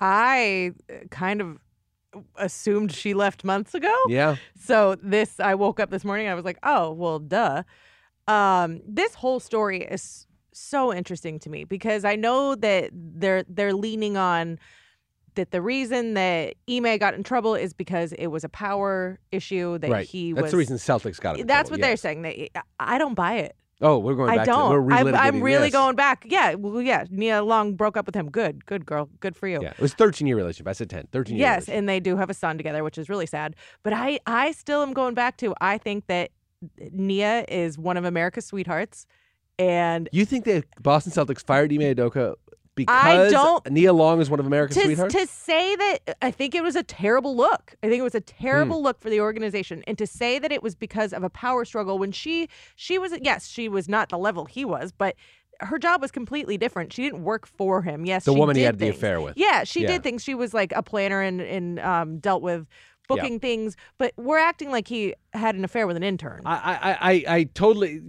I 0.00 0.72
uh, 0.90 1.06
kind 1.10 1.40
of 1.40 1.58
assumed 2.36 2.92
she 2.92 3.14
left 3.14 3.44
months 3.44 3.74
ago. 3.74 3.94
Yeah. 4.08 4.36
So 4.58 4.96
this, 5.02 5.40
I 5.40 5.54
woke 5.54 5.80
up 5.80 5.90
this 5.90 6.04
morning. 6.04 6.28
I 6.28 6.34
was 6.34 6.44
like, 6.44 6.58
oh 6.62 6.92
well, 6.92 7.18
duh. 7.18 7.62
Um, 8.28 8.80
this 8.86 9.14
whole 9.14 9.38
story 9.38 9.82
is 9.82 10.25
so 10.58 10.92
interesting 10.92 11.38
to 11.40 11.50
me 11.50 11.64
because 11.64 12.04
I 12.04 12.16
know 12.16 12.54
that 12.56 12.90
they're 12.92 13.44
they're 13.48 13.74
leaning 13.74 14.16
on 14.16 14.58
that 15.34 15.50
the 15.50 15.62
reason 15.62 16.14
that 16.14 16.54
Ime 16.68 16.98
got 16.98 17.14
in 17.14 17.22
trouble 17.22 17.54
is 17.54 17.72
because 17.72 18.12
it 18.12 18.28
was 18.28 18.42
a 18.42 18.48
power 18.48 19.18
issue 19.30 19.78
that 19.78 19.90
right. 19.90 20.06
he 20.06 20.32
That's 20.32 20.44
was. 20.44 20.50
the 20.52 20.56
reason 20.56 20.76
Celtics 20.78 21.20
got 21.20 21.38
it. 21.38 21.46
That's 21.46 21.70
what 21.70 21.80
they're 21.80 21.96
saying. 21.96 22.22
That 22.22 22.64
I 22.80 22.98
don't 22.98 23.14
buy 23.14 23.34
it. 23.34 23.56
Oh, 23.82 23.98
we're 23.98 24.14
going 24.14 24.30
I 24.30 24.36
back 24.36 24.46
don't. 24.46 24.72
to 24.72 24.80
we're 24.80 24.92
I'm, 24.92 25.14
I'm 25.14 25.42
really 25.42 25.64
this. 25.64 25.72
going 25.72 25.96
back. 25.96 26.24
Yeah, 26.26 26.54
well, 26.54 26.80
yeah. 26.80 27.04
Nia 27.10 27.42
Long 27.42 27.74
broke 27.74 27.98
up 27.98 28.06
with 28.06 28.14
him. 28.14 28.30
Good, 28.30 28.64
good 28.64 28.86
girl. 28.86 29.10
Good 29.20 29.36
for 29.36 29.46
you. 29.48 29.60
Yeah, 29.60 29.72
it 29.72 29.80
was 29.80 29.92
13 29.92 30.26
year 30.26 30.36
relationship. 30.36 30.68
I 30.68 30.72
said 30.72 30.88
10. 30.88 31.08
13 31.12 31.36
year 31.36 31.46
Yes, 31.46 31.68
and 31.68 31.86
they 31.86 32.00
do 32.00 32.16
have 32.16 32.30
a 32.30 32.34
son 32.34 32.56
together, 32.56 32.82
which 32.82 32.96
is 32.96 33.10
really 33.10 33.26
sad. 33.26 33.54
But 33.82 33.92
I, 33.92 34.18
I 34.26 34.52
still 34.52 34.82
am 34.82 34.94
going 34.94 35.12
back 35.12 35.36
to. 35.38 35.54
I 35.60 35.76
think 35.76 36.06
that 36.06 36.30
Nia 36.90 37.44
is 37.48 37.78
one 37.78 37.98
of 37.98 38.06
America's 38.06 38.46
sweethearts, 38.46 39.06
and 39.58 40.08
You 40.12 40.24
think 40.24 40.44
that 40.44 40.64
Boston 40.82 41.12
Celtics 41.12 41.44
fired 41.44 41.72
Ime 41.72 41.80
Udoka 41.80 42.34
because 42.74 43.32
don't- 43.32 43.70
Nia 43.70 43.92
Long 43.92 44.20
is 44.20 44.28
one 44.28 44.38
of 44.38 44.46
America's 44.46 44.76
to, 44.76 44.82
sweethearts? 44.82 45.14
to 45.14 45.26
say 45.26 45.74
that 45.76 46.16
I 46.20 46.30
think 46.30 46.54
it 46.54 46.62
was 46.62 46.76
a 46.76 46.82
terrible 46.82 47.34
look. 47.34 47.74
I 47.82 47.88
think 47.88 48.00
it 48.00 48.04
was 48.04 48.14
a 48.14 48.20
terrible 48.20 48.82
look 48.82 49.00
for 49.00 49.08
the 49.08 49.20
organization, 49.20 49.82
and 49.86 49.96
to 49.98 50.06
say 50.06 50.38
that 50.38 50.52
it 50.52 50.62
was 50.62 50.74
because 50.74 51.12
of 51.14 51.24
a 51.24 51.30
power 51.30 51.64
struggle 51.64 51.98
when 51.98 52.12
she 52.12 52.48
she 52.74 52.98
was 52.98 53.12
yes 53.22 53.48
she 53.48 53.68
was 53.68 53.88
not 53.88 54.10
the 54.10 54.18
level 54.18 54.44
he 54.44 54.64
was, 54.66 54.92
but 54.92 55.16
her 55.60 55.78
job 55.78 56.02
was 56.02 56.10
completely 56.10 56.58
different. 56.58 56.92
She 56.92 57.02
didn't 57.02 57.24
work 57.24 57.46
for 57.46 57.80
him. 57.80 58.04
Yes, 58.04 58.26
The 58.26 58.34
woman 58.34 58.56
he 58.56 58.62
had 58.62 58.78
the 58.78 58.88
affair 58.90 59.22
with. 59.22 59.38
Yeah, 59.38 59.64
she 59.64 59.80
Yeah. 59.80 59.86
did 59.92 60.02
things. 60.02 60.22
She 60.22 60.34
was 60.34 60.52
like 60.52 60.70
a 60.76 60.82
planner 60.82 61.22
and 61.22 61.40
and 61.40 61.80
um, 61.80 62.18
dealt 62.18 62.42
with 62.42 62.66
booking 63.08 63.40
things, 63.40 63.76
but 63.98 64.12
we're 64.16 64.38
acting 64.38 64.70
like 64.70 64.88
he 64.88 65.14
had 65.32 65.54
an 65.54 65.64
affair 65.64 65.86
with 65.86 65.96
an 65.96 66.02
intern. 66.02 66.42
I, 66.44 66.52
I, 66.54 67.12
I, 67.12 67.36
I 67.36 67.44
totally, 67.44 68.00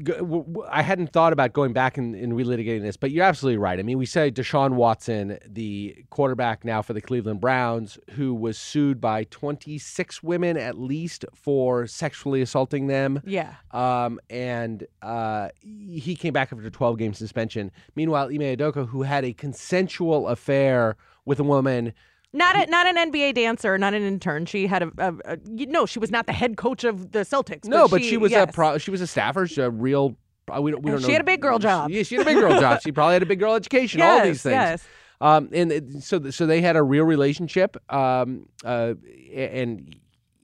I 0.70 0.82
hadn't 0.82 1.12
thought 1.12 1.34
about 1.34 1.54
going 1.54 1.74
back 1.74 1.98
and, 1.98 2.16
and 2.16 2.34
relitigating 2.34 2.82
this, 2.82 2.98
but 2.98 3.12
you're 3.12 3.26
absolutely 3.26 3.58
right. 3.58 3.80
I 3.80 3.84
mean, 3.84 3.98
we 3.98 4.06
say 4.06 4.32
Deshaun 4.32 4.74
Watson, 4.74 5.38
the 5.46 5.96
quarterback 6.10 6.64
now 6.64 6.82
for 6.82 6.94
the 6.94 7.02
Cleveland 7.02 7.42
Browns, 7.42 7.98
who 8.12 8.34
was 8.34 8.58
sued 8.58 9.02
by 9.02 9.26
26 9.26 10.24
women 10.24 10.58
at 10.58 10.78
least 10.78 11.26
for 11.34 11.88
sexually 11.88 12.42
assaulting 12.42 12.88
them. 12.88 13.22
yeah. 13.26 13.56
Um, 13.72 14.20
and 14.30 14.88
uh, 15.02 15.50
he 15.62 16.16
came 16.16 16.34
back 16.34 16.52
after 16.52 16.66
a 16.66 16.72
12 16.72 16.98
game 16.98 17.14
suspension. 17.14 17.72
Meanwhile, 17.96 18.28
Ime 18.28 18.58
Udoka, 18.58 18.88
who 18.88 19.04
had 19.04 19.26
a 19.26 19.34
consensual 19.34 20.28
affair 20.28 20.96
with 21.26 21.40
a 21.40 21.44
woman 21.44 21.94
Not 22.34 22.56
a, 22.68 22.70
not 22.70 22.86
an 22.88 23.12
NBA 23.12 23.36
dancer, 23.36 23.78
not 23.78 23.94
an 23.94 24.04
intern. 24.04 24.46
She 24.46 24.68
had 24.68 24.84
a, 24.84 24.92
a, 24.98 25.14
a 25.34 25.38
no. 25.46 25.86
She 25.86 25.98
was 26.00 26.12
not 26.12 26.26
the 26.28 26.34
head 26.34 26.58
coach 26.58 26.84
of 26.84 27.12
the 27.12 27.20
Celtics. 27.20 27.66
No, 27.66 27.88
but 27.88 28.04
she, 28.04 28.18
was 28.18 28.32
yes. 28.32 28.50
a 28.50 28.52
pro, 28.52 28.78
she 28.78 28.92
was 28.92 29.02
a 29.02 29.08
staffer, 29.08 29.48
she's 29.48 29.58
a 29.60 29.72
real. 29.72 30.16
uh, 30.54 30.62
We 30.62 30.72
don't, 30.72 30.84
we 30.84 30.92
don't 30.92 31.00
she 31.02 31.08
know. 31.08 31.14
had 31.14 31.22
a 31.22 31.26
big 31.26 31.42
girl 31.42 31.58
job. 31.58 31.90
Yeah, 31.90 32.04
she 32.04 32.16
had 32.16 32.24
a 32.28 32.30
big 32.30 32.38
girl 32.40 32.60
job. 32.60 32.82
She 32.82 32.92
probably 32.92 33.14
had 33.14 33.24
a 33.24 33.28
big 33.28 33.40
girl 33.40 33.54
education. 33.56 34.02
all 34.02 34.24
these 34.24 34.44
things. 34.44 34.54
yes. 34.54 34.84
Um, 35.20 35.50
and 35.52 35.72
it, 35.72 36.04
so 36.04 36.30
so 36.30 36.46
they 36.46 36.62
had 36.62 36.76
a 36.76 36.84
real 36.84 37.04
relationship. 37.06 37.76
Um, 37.92 38.48
uh, 38.64 38.94
and 39.34 39.96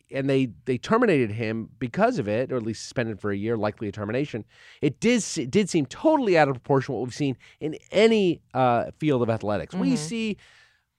and 0.10 0.30
they 0.30 0.50
they 0.66 0.78
terminated 0.78 1.32
him 1.32 1.70
because 1.80 2.18
of 2.18 2.28
it, 2.28 2.52
or 2.52 2.56
at 2.56 2.64
least 2.64 2.84
suspended 2.84 3.20
for 3.20 3.32
a 3.32 3.38
year, 3.38 3.58
likely 3.58 3.88
a 3.88 3.92
termination. 3.92 4.46
It 4.82 5.00
did 5.00 5.24
it 5.38 5.52
did 5.52 5.70
seem 5.70 5.86
totally 5.88 6.38
out 6.38 6.48
of 6.48 6.56
proportion 6.56 6.96
what 6.96 7.04
we've 7.04 7.14
seen 7.14 7.38
in 7.60 7.76
any 7.92 8.42
uh, 8.54 8.86
field 9.00 9.22
of 9.22 9.30
athletics. 9.30 9.76
We 9.76 9.96
see 9.96 10.38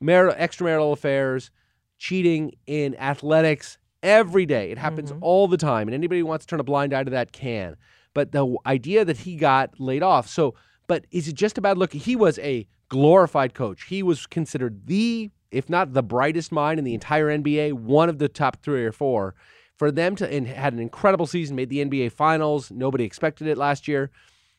marital, 0.05 0.37
extramarital 0.37 0.93
affairs, 0.93 1.51
cheating 1.99 2.53
in 2.67 2.95
athletics 2.97 3.79
every 4.03 4.47
day. 4.47 4.71
It 4.71 4.79
happens 4.79 5.11
mm-hmm. 5.11 5.25
all 5.25 5.49
the 5.49 5.57
time, 5.57 5.89
and 5.89 5.95
anybody 5.95 6.21
who 6.21 6.27
wants 6.27 6.45
to 6.45 6.51
turn 6.51 6.61
a 6.61 6.65
blind 6.65 6.93
eye 6.93 7.05
to 7.05 7.11
that 7.11 7.33
can. 7.33 7.77
But 8.13 8.33
the 8.33 8.57
idea 8.67 9.05
that 9.05 9.19
he 9.19 9.37
got 9.37 9.81
laid 9.81 10.03
off, 10.03 10.29
so 10.29 10.55
but 10.87 11.07
is 11.11 11.29
it 11.29 11.35
just 11.35 11.59
a 11.59 11.61
bad 11.61 11.79
look? 11.79 11.93
He 11.93 12.15
was 12.15 12.39
a 12.41 12.67
glorified 12.89 13.55
coach. 13.55 13.85
He 13.85 14.03
was 14.03 14.27
considered 14.27 14.87
the, 14.87 15.31
if 15.51 15.71
not 15.71 15.95
the 15.95 16.03
brightest 16.03 16.53
mind 16.53 16.79
in 16.79 16.85
the 16.85 16.95
entire 16.95 17.27
NBA, 17.27 17.73
one 17.73 18.09
of 18.09 18.19
the 18.19 18.29
top 18.29 18.63
three 18.63 18.85
or 18.85 18.93
four. 18.93 19.35
For 19.77 19.91
them 19.91 20.15
to 20.17 20.33
and 20.33 20.47
had 20.47 20.73
an 20.73 20.79
incredible 20.79 21.27
season, 21.27 21.57
made 21.57 21.69
the 21.69 21.85
NBA 21.85 22.13
Finals. 22.13 22.71
Nobody 22.71 23.05
expected 23.05 23.49
it 23.49 23.59
last 23.59 23.89
year. 23.89 24.11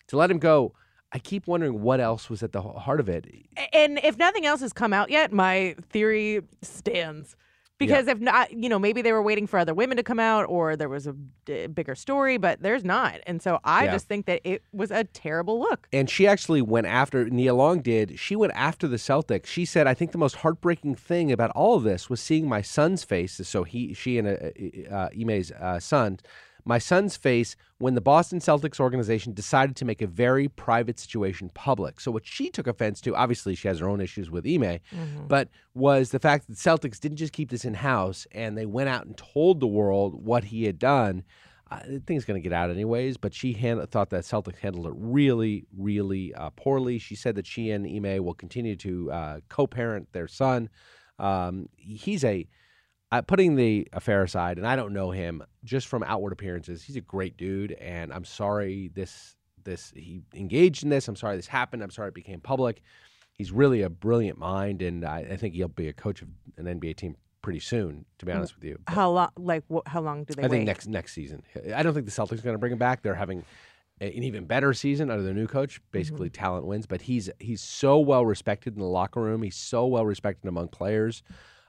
To 0.07 0.17
let 0.17 0.29
him 0.29 0.39
go, 0.39 0.73
I 1.15 1.19
keep 1.19 1.47
wondering 1.47 1.81
what 1.81 2.01
else 2.01 2.29
was 2.29 2.43
at 2.43 2.51
the 2.51 2.61
heart 2.61 2.99
of 2.99 3.07
it. 3.07 3.25
And 3.71 3.99
if 4.03 4.17
nothing 4.17 4.45
else 4.45 4.59
has 4.59 4.73
come 4.73 4.91
out 4.91 5.09
yet, 5.09 5.31
my 5.31 5.73
theory 5.89 6.41
stands. 6.61 7.37
Because 7.77 8.07
if 8.07 8.19
not, 8.19 8.51
you 8.51 8.67
know, 8.67 8.79
maybe 8.79 9.01
they 9.01 9.13
were 9.13 9.21
waiting 9.21 9.47
for 9.47 9.57
other 9.57 9.73
women 9.73 9.95
to 9.95 10.03
come 10.03 10.19
out 10.19 10.43
or 10.49 10.75
there 10.75 10.89
was 10.89 11.07
a 11.07 11.13
d- 11.45 11.67
bigger 11.67 11.95
story, 11.95 12.37
but 12.37 12.61
there's 12.61 12.83
not. 12.83 13.19
And 13.27 13.41
so 13.41 13.59
I 13.63 13.85
Yeah. 13.85 13.91
just 13.93 14.07
think 14.07 14.25
that 14.25 14.41
it 14.43 14.61
was 14.73 14.91
a 14.91 15.05
terrible 15.05 15.57
look. 15.59 15.87
And 15.93 16.09
she 16.09 16.27
actually 16.27 16.61
went 16.61 16.87
after 16.87 17.29
Nia 17.29 17.53
Long 17.53 17.79
did. 17.81 18.19
She 18.19 18.35
went 18.35 18.51
after 18.55 18.85
the 18.87 18.95
Celtics. 18.97 19.45
She 19.47 19.63
said, 19.65 19.87
"I 19.87 19.93
think 19.93 20.11
the 20.11 20.17
most 20.17 20.37
heartbreaking 20.37 20.95
thing 20.95 21.31
about 21.31 21.51
all 21.51 21.75
of 21.75 21.83
this 21.83 22.09
was 22.09 22.19
seeing 22.21 22.47
my 22.49 22.61
son's 22.61 23.03
face." 23.05 23.39
So 23.43 23.63
he, 23.63 23.93
she, 23.93 24.17
and 24.17 24.27
uh, 24.27 24.93
uh, 24.93 25.09
Ime's 25.17 25.51
uh, 25.51 25.79
son, 25.81 26.19
my 26.65 26.79
son's 26.79 27.15
face 27.15 27.55
when 27.77 27.93
the 27.93 28.01
Boston 28.01 28.39
Celtics 28.39 28.79
organization 28.79 29.33
decided 29.33 29.75
to 29.75 29.85
make 29.85 30.01
a 30.01 30.07
very 30.07 30.47
private 30.47 30.99
situation 30.99 31.49
public. 31.53 31.99
So 31.99 32.11
what 32.11 32.25
she 32.25 32.49
took 32.49 32.65
offense 32.65 32.99
to, 33.01 33.15
obviously, 33.15 33.53
she 33.53 33.67
has 33.67 33.79
her 33.79 33.87
own 33.87 34.01
issues 34.01 34.31
with 34.31 34.47
Ime, 34.47 34.79
but 35.27 35.49
was 35.75 36.09
the 36.09 36.19
fact 36.19 36.47
that 36.47 36.57
Celtics 36.57 36.99
didn't 36.99 37.17
just 37.17 37.33
keep 37.33 37.51
this 37.51 37.65
in 37.65 37.75
house 37.75 38.25
and 38.31 38.57
they 38.57 38.65
went 38.65 38.89
out 38.89 39.05
and 39.05 39.15
told 39.15 39.59
the 39.59 39.67
world 39.67 40.25
what 40.25 40.45
he 40.45 40.63
had 40.65 40.79
done. 40.79 41.23
I 41.69 41.79
think 41.79 42.11
it's 42.11 42.25
going 42.25 42.41
to 42.41 42.47
get 42.47 42.53
out 42.53 42.69
anyways, 42.69 43.17
but 43.17 43.33
she 43.33 43.53
hand, 43.53 43.87
thought 43.89 44.09
that 44.11 44.23
Celtics 44.23 44.59
handled 44.59 44.87
it 44.87 44.93
really, 44.95 45.65
really 45.75 46.33
uh, 46.33 46.51
poorly. 46.51 46.99
She 46.99 47.15
said 47.15 47.35
that 47.35 47.47
she 47.47 47.71
and 47.71 47.85
Ime 47.85 48.23
will 48.23 48.35
continue 48.35 48.75
to 48.77 49.11
uh, 49.11 49.39
co-parent 49.49 50.11
their 50.13 50.27
son. 50.27 50.69
Um, 51.17 51.69
he's 51.77 52.23
a 52.23 52.47
uh, 53.11 53.21
putting 53.21 53.55
the 53.55 53.87
affair 53.93 54.23
aside, 54.23 54.57
and 54.57 54.65
I 54.67 54.75
don't 54.75 54.93
know 54.93 55.11
him 55.11 55.43
just 55.63 55.87
from 55.87 56.03
outward 56.03 56.33
appearances. 56.33 56.83
He's 56.83 56.95
a 56.95 57.01
great 57.01 57.37
dude, 57.37 57.71
and 57.73 58.11
I'm 58.13 58.25
sorry 58.25 58.89
this 58.93 59.35
this 59.63 59.91
he 59.95 60.21
engaged 60.33 60.83
in 60.83 60.89
this. 60.89 61.07
I'm 61.07 61.15
sorry 61.15 61.35
this 61.35 61.47
happened. 61.47 61.81
I'm 61.83 61.91
sorry 61.91 62.09
it 62.09 62.13
became 62.15 62.39
public. 62.41 62.81
He's 63.33 63.51
really 63.51 63.81
a 63.81 63.89
brilliant 63.89 64.37
mind, 64.37 64.81
and 64.81 65.03
I, 65.05 65.19
I 65.31 65.37
think 65.37 65.55
he'll 65.55 65.67
be 65.67 65.87
a 65.87 65.93
coach 65.93 66.21
of 66.21 66.29
an 66.57 66.65
NBA 66.65 66.95
team 66.97 67.15
pretty 67.41 67.59
soon. 67.59 68.05
To 68.19 68.25
be 68.25 68.31
honest 68.31 68.55
with 68.55 68.63
you, 68.63 68.79
But- 68.85 68.95
How 68.95 69.11
long? 69.11 69.29
Like, 69.37 69.63
wh- 69.71 69.87
how 69.87 70.01
long 70.01 70.23
do 70.23 70.33
they 70.33 70.43
I 70.43 70.47
think 70.47 70.61
wait? 70.61 70.65
next 70.65 70.87
next 70.87 71.13
season. 71.13 71.43
I 71.75 71.83
don't 71.83 71.93
think 71.93 72.05
the 72.05 72.11
Celtics 72.11 72.39
are 72.39 72.43
going 72.43 72.53
to 72.55 72.59
bring 72.59 72.71
him 72.73 72.79
back. 72.79 73.01
They're 73.03 73.13
having 73.15 73.43
a- 74.01 74.05
an 74.15 74.23
even 74.23 74.45
better 74.45 74.73
season 74.73 75.09
under 75.11 75.23
their 75.23 75.33
new 75.33 75.47
coach. 75.47 75.79
Basically, 75.91 76.29
Mm-hmm. 76.29 76.41
talent 76.43 76.65
wins, 76.65 76.85
but 76.85 77.01
he's 77.01 77.29
he's 77.39 77.61
so 77.61 77.99
well 77.99 78.25
respected 78.25 78.73
in 78.75 78.79
the 78.79 78.87
locker 78.87 79.21
room. 79.21 79.41
He's 79.43 79.57
so 79.57 79.85
well 79.85 80.05
respected 80.05 80.47
among 80.47 80.69
players 80.69 81.21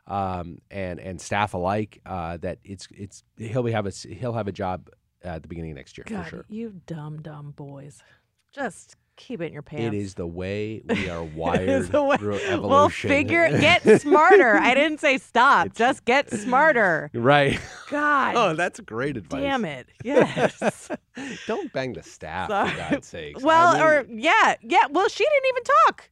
um, 0.06 0.58
and 0.70 1.00
and 1.00 1.20
staff 1.20 1.54
alike 1.54 2.00
uh, 2.06 2.36
that 2.38 2.58
it's 2.64 2.88
it's 2.94 3.24
he'll 3.36 3.62
be 3.62 3.72
have 3.72 3.86
a 3.86 3.90
he'll 3.90 4.32
have 4.34 4.48
a 4.48 4.52
job 4.52 4.88
at 5.22 5.42
the 5.42 5.48
beginning 5.48 5.72
of 5.72 5.76
next 5.76 5.98
year 5.98 6.04
God, 6.08 6.24
for 6.24 6.30
sure. 6.30 6.44
you 6.48 6.80
dumb, 6.86 7.20
dumb 7.22 7.52
boys. 7.56 8.02
Just 8.54 8.96
keep 9.16 9.40
it 9.40 9.46
in 9.46 9.52
your 9.52 9.62
pants. 9.62 9.94
It 9.94 9.98
is 9.98 10.14
the 10.14 10.26
way 10.26 10.82
we 10.88 11.08
are 11.10 11.22
wired 11.24 11.90
way- 11.92 12.16
through 12.18 12.34
evolution. 12.36 12.68
Well, 12.68 12.88
figure 12.90 13.48
get 13.60 14.00
smarter. 14.00 14.56
I 14.56 14.74
didn't 14.74 15.00
say 15.00 15.18
stop. 15.18 15.74
Just 15.74 16.04
get 16.04 16.30
smarter. 16.30 17.10
right. 17.14 17.58
God 17.90 18.34
Oh, 18.36 18.54
that's 18.54 18.78
great 18.80 19.16
advice. 19.16 19.40
damn 19.42 19.64
it. 19.64 19.88
Yes. 20.04 20.90
Don't 21.46 21.72
bang 21.72 21.94
the 21.94 22.02
staff 22.02 22.48
Sorry. 22.50 22.70
for 22.70 22.76
God's 22.76 23.06
sake. 23.08 23.40
well, 23.42 23.68
I 23.68 23.72
mean- 23.74 23.82
or 23.82 24.06
yeah, 24.20 24.54
yeah. 24.62 24.86
Well, 24.90 25.08
she 25.08 25.24
didn't 25.24 25.48
even 25.48 25.62
talk. 25.86 26.10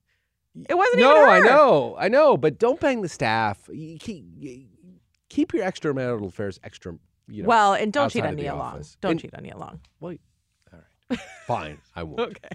It 0.68 0.74
wasn't 0.74 0.98
no, 1.00 1.10
even 1.10 1.22
her. 1.22 1.28
I 1.28 1.40
know, 1.40 1.96
I 1.98 2.08
know, 2.08 2.36
but 2.36 2.58
don't 2.58 2.78
bang 2.78 3.02
the 3.02 3.08
staff. 3.08 3.68
You 3.72 3.98
keep, 3.98 4.24
you- 4.38 4.66
keep 5.28 5.52
your 5.52 5.64
extramarital 5.64 6.26
affairs 6.28 6.60
extra. 6.62 6.96
You 7.26 7.42
know, 7.42 7.48
well, 7.48 7.74
and 7.74 7.92
don't 7.92 8.10
cheat 8.10 8.24
on 8.24 8.36
Nia 8.36 8.54
Long. 8.54 8.84
Don't 9.00 9.12
And- 9.12 9.20
cheat 9.20 9.34
on 9.34 9.42
Nia 9.42 9.56
Long. 9.56 9.80
well, 10.00 10.14
all 10.72 10.78
right, 11.10 11.18
fine, 11.46 11.78
I 11.96 12.02
won't. 12.04 12.20
Okay. 12.20 12.48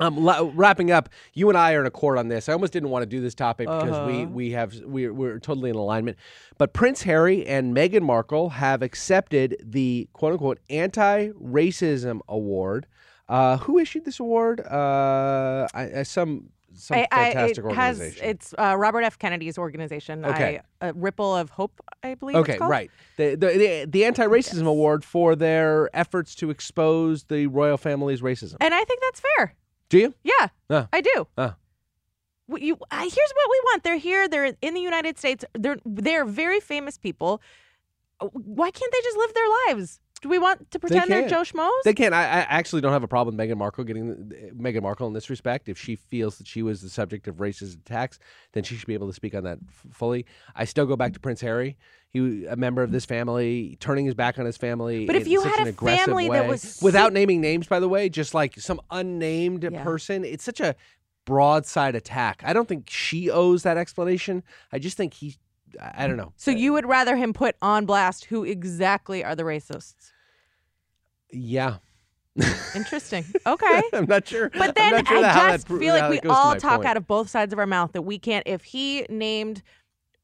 Um, 0.00 0.16
la- 0.22 0.48
wrapping 0.54 0.92
up, 0.92 1.08
you 1.32 1.48
and 1.48 1.58
I 1.58 1.72
are 1.72 1.80
in 1.80 1.86
accord 1.86 2.18
on 2.18 2.28
this. 2.28 2.48
I 2.48 2.52
almost 2.52 2.72
didn't 2.72 2.90
want 2.90 3.02
to 3.02 3.06
do 3.06 3.20
this 3.20 3.34
topic 3.34 3.66
because 3.66 4.06
we 4.06 4.22
Uh-huh. 4.22 4.30
we 4.30 4.50
have 4.52 4.74
we're, 4.84 5.12
we're 5.12 5.40
totally 5.40 5.70
in 5.70 5.76
alignment. 5.76 6.18
But 6.56 6.72
Prince 6.72 7.02
Harry 7.02 7.44
and 7.46 7.74
Meghan 7.74 8.02
Markle 8.02 8.50
have 8.50 8.80
accepted 8.82 9.56
the 9.64 10.08
quote 10.12 10.34
unquote 10.34 10.60
anti 10.70 11.30
racism 11.30 12.20
award. 12.28 12.86
Uh, 13.28 13.56
who 13.58 13.76
issued 13.78 14.04
this 14.04 14.20
award? 14.20 14.60
Uh, 14.60 15.66
I, 15.74 15.90
I, 15.98 16.02
some 16.04 16.50
some 16.78 16.96
I, 16.98 17.08
I, 17.12 17.32
fantastic 17.32 17.64
it 17.64 17.74
has 17.74 17.98
organization. 17.98 18.28
it's 18.28 18.54
uh, 18.58 18.76
Robert 18.78 19.02
F. 19.02 19.18
Kennedy's 19.18 19.58
organization. 19.58 20.24
Okay. 20.24 20.60
I, 20.80 20.88
uh, 20.88 20.92
Ripple 20.94 21.34
of 21.36 21.50
Hope, 21.50 21.80
I 22.02 22.14
believe. 22.14 22.36
Okay, 22.36 22.52
it's 22.52 22.58
called. 22.58 22.70
right. 22.70 22.90
The 23.16 23.34
the 23.34 23.46
the, 23.48 23.86
the 23.88 24.04
anti-racism 24.04 24.66
award 24.66 25.04
for 25.04 25.36
their 25.36 25.90
efforts 25.94 26.34
to 26.36 26.50
expose 26.50 27.24
the 27.24 27.46
royal 27.48 27.76
family's 27.76 28.20
racism. 28.22 28.56
And 28.60 28.72
I 28.74 28.84
think 28.84 29.00
that's 29.02 29.20
fair. 29.36 29.54
Do 29.88 29.98
you? 29.98 30.14
Yeah, 30.22 30.48
Ah. 30.70 30.88
I 30.92 31.00
do. 31.00 31.26
Ah. 31.36 31.56
You, 32.56 32.78
I, 32.90 33.02
here's 33.02 33.12
what 33.34 33.50
we 33.50 33.60
want. 33.64 33.82
They're 33.82 33.96
here. 33.98 34.26
They're 34.26 34.54
in 34.62 34.72
the 34.74 34.80
United 34.80 35.18
States. 35.18 35.44
They're 35.52 35.76
they're 35.84 36.24
very 36.24 36.60
famous 36.60 36.96
people. 36.96 37.42
Uh, 38.20 38.26
Why 38.32 38.70
can't 38.70 38.90
they 38.92 39.00
just 39.02 39.16
live 39.18 39.34
their 39.34 39.48
lives? 39.68 40.00
Do 40.20 40.28
we 40.28 40.38
want 40.38 40.70
to 40.72 40.78
pretend 40.78 41.10
they're 41.10 41.28
can't. 41.28 41.46
Joe 41.46 41.58
Schmoes? 41.58 41.70
They 41.84 41.94
can. 41.94 42.12
I, 42.12 42.22
I 42.22 42.40
actually 42.40 42.80
don't 42.80 42.92
have 42.92 43.02
a 43.04 43.08
problem 43.08 43.36
with 43.36 43.48
Meghan 43.48 43.56
Markle 43.56 43.84
getting 43.84 44.32
Meghan 44.56 44.82
Markle 44.82 45.06
in 45.06 45.12
this 45.12 45.30
respect. 45.30 45.68
If 45.68 45.78
she 45.78 45.96
feels 45.96 46.38
that 46.38 46.46
she 46.46 46.62
was 46.62 46.82
the 46.82 46.88
subject 46.88 47.28
of 47.28 47.36
racist 47.36 47.78
attacks, 47.80 48.18
then 48.52 48.64
she 48.64 48.74
should 48.76 48.88
be 48.88 48.94
able 48.94 49.06
to 49.06 49.12
speak 49.12 49.34
on 49.34 49.44
that 49.44 49.58
f- 49.68 49.86
fully. 49.92 50.26
I 50.56 50.64
still 50.64 50.86
go 50.86 50.96
back 50.96 51.12
to 51.12 51.20
Prince 51.20 51.40
Harry. 51.40 51.76
He 52.10 52.46
a 52.46 52.56
member 52.56 52.82
of 52.82 52.90
this 52.90 53.04
family, 53.04 53.76
turning 53.80 54.06
his 54.06 54.14
back 54.14 54.38
on 54.38 54.46
his 54.46 54.56
family. 54.56 55.06
But 55.06 55.14
if 55.16 55.26
in 55.26 55.32
you 55.32 55.42
such 55.42 55.50
had 55.52 55.60
an 55.60 55.66
a 55.66 55.70
aggressive 55.70 56.06
family 56.06 56.28
that 56.30 56.42
way, 56.44 56.48
was 56.48 56.80
without 56.82 57.12
naming 57.12 57.40
names, 57.40 57.66
by 57.66 57.78
the 57.80 57.88
way, 57.88 58.08
just 58.08 58.34
like 58.34 58.58
some 58.58 58.80
unnamed 58.90 59.62
Yeah. 59.62 59.84
person, 59.84 60.24
it's 60.24 60.42
such 60.44 60.60
a 60.60 60.74
broadside 61.26 61.94
attack. 61.94 62.42
I 62.44 62.52
don't 62.52 62.66
think 62.66 62.88
she 62.88 63.30
owes 63.30 63.62
that 63.62 63.76
explanation. 63.76 64.42
I 64.72 64.78
just 64.78 64.96
think 64.96 65.14
he. 65.14 65.36
I 65.80 66.06
don't 66.06 66.16
know. 66.16 66.32
so 66.36 66.50
you 66.50 66.72
would 66.72 66.86
rather 66.86 67.16
him 67.16 67.32
put 67.32 67.56
on 67.62 67.86
blast 67.86 68.26
who 68.26 68.44
exactly 68.44 69.24
are 69.24 69.34
the 69.34 69.42
racists? 69.42 70.12
Yeah. 71.30 71.76
Interesting. 72.74 73.24
Okay. 73.46 73.82
I'm 73.92 74.06
not 74.06 74.26
sure. 74.26 74.50
But 74.50 74.74
then 74.74 75.04
sure 75.04 75.24
I 75.24 75.52
just 75.52 75.66
pro- 75.66 75.78
feel 75.78 75.94
like 75.94 76.10
we 76.10 76.16
that 76.16 76.24
goes 76.24 76.32
to 76.32 76.38
all 76.38 76.56
talk 76.56 76.76
point. 76.78 76.88
out 76.88 76.96
of 76.96 77.06
both 77.06 77.28
sides 77.28 77.52
of 77.52 77.58
our 77.58 77.66
mouth 77.66 77.92
that 77.92 78.02
we 78.02 78.18
can't. 78.18 78.46
If 78.46 78.64
he 78.64 79.06
named 79.08 79.62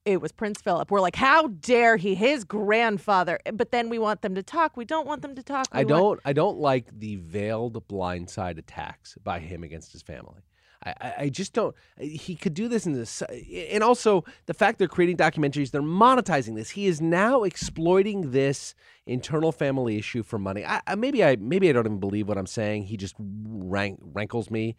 it 0.04 0.20
was 0.20 0.32
Prince 0.32 0.60
Philip, 0.60 0.90
we're 0.90 1.00
like, 1.00 1.16
how 1.16 1.48
dare 1.48 1.96
he? 1.96 2.14
His 2.14 2.44
grandfather. 2.44 3.40
But 3.52 3.70
then 3.70 3.88
we 3.88 3.98
want 3.98 4.22
them 4.22 4.34
to 4.34 4.42
talk. 4.42 4.76
We 4.76 4.84
don't 4.84 5.06
want 5.06 5.22
them 5.22 5.34
to 5.34 5.42
talk. 5.42 5.66
We 5.72 5.80
I 5.80 5.84
don't. 5.84 6.20
I 6.24 6.32
don't 6.32 6.58
like 6.58 6.88
the 6.98 7.16
veiled 7.16 7.86
blindside 7.88 8.58
attacks 8.58 9.16
by 9.22 9.40
him 9.40 9.64
against 9.64 9.92
his 9.92 10.02
family. 10.02 10.42
I, 10.85 11.14
I, 11.19 11.29
just 11.29 11.53
don't. 11.55 11.75
He 11.99 12.35
could 12.35 12.55
do 12.55 12.69
this 12.69 12.87
in 12.87 12.93
this, 12.93 13.23
and 13.23 13.83
also 13.83 14.25
the 14.47 14.55
fact 14.55 14.79
they're 14.79 14.88
creating 14.88 15.17
documentaries, 15.17 15.71
they're 15.71 15.83
monetizing 15.83 16.55
this. 16.55 16.71
He 16.71 16.87
is 16.87 17.00
now 17.00 17.43
exploiting 17.43 18.33
this 18.33 18.75
internal 19.07 19.53
family 19.53 19.97
issue 19.97 20.23
for 20.23 20.38
money. 20.38 20.64
I, 20.64 20.81
I 20.87 20.95
maybe 20.95 21.25
I 21.25 21.37
maybe 21.37 21.71
I 21.71 21.73
don't 21.73 21.87
even 21.87 22.00
believe 22.00 22.29
what 22.29 22.38
I'm 22.38 22.47
saying. 22.47 22.85
He 22.85 22.97
just 22.97 23.14
rank, 23.19 23.99
rankles 24.03 24.50
me. 24.50 24.76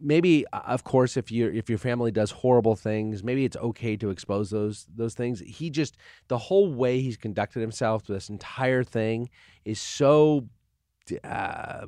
Maybe, 0.00 0.44
of 0.52 0.84
course, 0.84 1.16
if 1.16 1.30
your 1.30 1.52
if 1.52 1.68
your 1.68 1.78
family 1.78 2.10
does 2.10 2.30
horrible 2.30 2.76
things, 2.76 3.22
maybe 3.22 3.44
it's 3.44 3.56
okay 3.56 3.96
to 3.96 4.10
expose 4.10 4.50
those 4.50 4.86
those 4.94 5.14
things. 5.14 5.40
He 5.40 5.70
just 5.70 5.96
the 6.28 6.38
whole 6.38 6.72
way 6.72 7.00
he's 7.00 7.16
conducted 7.16 7.60
himself 7.60 8.06
this 8.06 8.28
entire 8.28 8.84
thing 8.84 9.28
is 9.64 9.80
so 9.80 10.48
uh, 11.24 11.86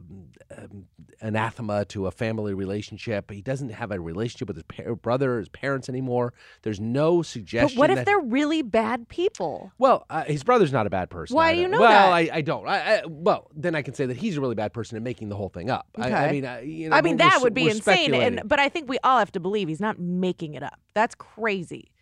um, 0.56 0.86
anathema 1.20 1.84
to 1.86 2.06
a 2.06 2.10
family 2.10 2.54
relationship. 2.54 3.30
He 3.30 3.42
doesn't 3.42 3.70
have 3.70 3.90
a 3.90 4.00
relationship 4.00 4.48
with 4.48 4.56
his 4.56 4.64
pa- 4.64 4.94
brother, 4.94 5.38
his 5.38 5.48
parents 5.48 5.88
anymore. 5.88 6.32
There's 6.62 6.80
no 6.80 7.22
suggestion. 7.22 7.76
But 7.76 7.90
what 7.90 7.98
if 7.98 8.04
they're 8.04 8.20
really 8.20 8.62
bad 8.62 9.08
people? 9.08 9.72
well, 9.78 10.06
uh, 10.10 10.24
his 10.24 10.44
brother's 10.44 10.72
not 10.72 10.86
a 10.86 10.90
bad 10.90 11.10
person. 11.10 11.36
Why 11.36 11.54
do 11.54 11.60
you 11.60 11.68
know 11.68 11.80
well, 11.80 12.10
that? 12.10 12.12
I, 12.12 12.30
I 12.32 12.40
don't. 12.40 12.66
I, 12.66 12.98
I, 12.98 13.02
well, 13.06 13.50
then 13.54 13.74
I 13.74 13.82
can 13.82 13.94
say 13.94 14.06
that 14.06 14.16
he's 14.16 14.36
a 14.36 14.40
really 14.40 14.54
bad 14.54 14.72
person 14.72 14.96
and 14.96 15.04
making 15.04 15.28
the 15.28 15.36
whole 15.36 15.48
thing 15.48 15.70
up. 15.70 15.88
I, 15.96 16.10
I 16.10 16.24
Okay. 16.24 16.32
mean, 16.32 16.46
I, 16.46 16.60
you 16.62 16.88
know, 16.88 16.96
I 16.96 17.02
mean, 17.02 17.18
that 17.18 17.40
would 17.42 17.54
be 17.54 17.68
insane. 17.68 18.14
And 18.14 18.42
but 18.44 18.58
I 18.58 18.68
think 18.68 18.88
we 18.88 18.98
all 19.04 19.18
have 19.18 19.32
to 19.32 19.40
believe 19.40 19.68
he's 19.68 19.80
not 19.80 19.98
making 19.98 20.54
it 20.54 20.62
up. 20.62 20.80
That's 20.94 21.14
crazy. 21.14 21.92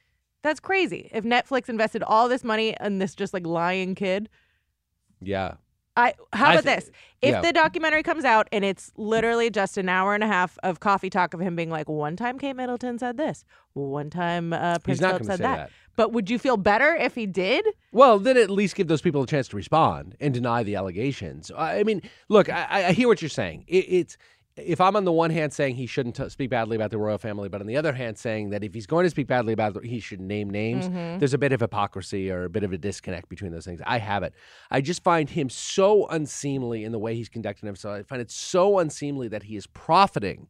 That's 0.42 0.60
crazy. 0.60 1.10
If 1.12 1.24
Netflix 1.24 1.68
invested 1.68 2.02
all 2.02 2.28
this 2.28 2.44
money 2.44 2.76
in 2.80 2.98
this 2.98 3.14
just 3.14 3.34
like 3.34 3.44
lying 3.46 3.94
kid, 3.94 4.28
yeah, 5.20 5.54
I 5.98 6.14
how 6.32 6.52
about 6.52 6.64
thi- 6.64 6.76
this? 6.76 6.90
If 7.20 7.32
yeah. 7.32 7.40
the 7.40 7.52
documentary 7.52 8.04
comes 8.04 8.24
out 8.24 8.48
and 8.52 8.64
it's 8.64 8.92
literally 8.96 9.50
just 9.50 9.76
an 9.76 9.88
hour 9.88 10.14
and 10.14 10.22
a 10.22 10.28
half 10.28 10.56
of 10.62 10.78
coffee 10.78 11.10
talk 11.10 11.34
of 11.34 11.40
him 11.40 11.56
being 11.56 11.70
like, 11.70 11.88
one 11.88 12.14
time 12.14 12.38
Kate 12.38 12.54
Middleton 12.54 12.98
said 12.98 13.16
this, 13.16 13.44
one 13.72 14.08
time 14.08 14.52
uh, 14.52 14.78
Prince 14.78 15.00
Philip 15.00 15.24
said 15.24 15.40
that. 15.40 15.56
that. 15.56 15.70
But 15.96 16.12
would 16.12 16.30
you 16.30 16.38
feel 16.38 16.56
better 16.56 16.94
if 16.94 17.16
he 17.16 17.26
did? 17.26 17.66
Well, 17.90 18.20
then 18.20 18.36
at 18.36 18.50
least 18.50 18.76
give 18.76 18.86
those 18.86 19.02
people 19.02 19.24
a 19.24 19.26
chance 19.26 19.48
to 19.48 19.56
respond 19.56 20.14
and 20.20 20.32
deny 20.32 20.62
the 20.62 20.76
allegations. 20.76 21.50
I 21.50 21.80
I 21.80 21.82
mean, 21.82 22.02
look, 22.28 22.48
I, 22.48 22.86
I 22.88 22.92
hear 22.92 23.08
what 23.08 23.20
you're 23.20 23.28
saying. 23.28 23.64
It, 23.66 23.84
it's 23.88 24.16
if 24.58 24.80
I'm 24.80 24.96
on 24.96 25.04
the 25.04 25.12
one 25.12 25.30
hand 25.30 25.52
saying 25.52 25.76
he 25.76 25.86
shouldn't 25.86 26.16
t- 26.16 26.28
speak 26.28 26.50
badly 26.50 26.76
about 26.76 26.90
the 26.90 26.98
royal 26.98 27.18
family, 27.18 27.48
but 27.48 27.60
on 27.60 27.66
the 27.66 27.76
other 27.76 27.92
hand 27.92 28.18
saying 28.18 28.50
that 28.50 28.64
if 28.64 28.74
he's 28.74 28.86
going 28.86 29.04
to 29.04 29.10
speak 29.10 29.26
badly 29.26 29.52
about 29.52 29.76
it, 29.76 29.84
he 29.84 30.00
should 30.00 30.20
name 30.20 30.50
names. 30.50 30.88
Mm-hmm. 30.88 31.18
There's 31.18 31.34
a 31.34 31.38
bit 31.38 31.52
of 31.52 31.60
hypocrisy 31.60 32.30
or 32.30 32.44
a 32.44 32.50
bit 32.50 32.64
of 32.64 32.72
a 32.72 32.78
disconnect 32.78 33.28
between 33.28 33.52
those 33.52 33.64
things. 33.64 33.80
I 33.86 33.98
have 33.98 34.22
it. 34.22 34.34
I 34.70 34.80
just 34.80 35.02
find 35.02 35.28
him 35.28 35.48
so 35.48 36.06
unseemly 36.08 36.84
in 36.84 36.92
the 36.92 36.98
way 36.98 37.14
he's 37.14 37.28
conducting 37.28 37.66
himself. 37.66 37.98
I 37.98 38.02
find 38.02 38.22
it 38.22 38.30
so 38.30 38.78
unseemly 38.78 39.28
that 39.28 39.44
he 39.44 39.56
is 39.56 39.66
profiting 39.66 40.48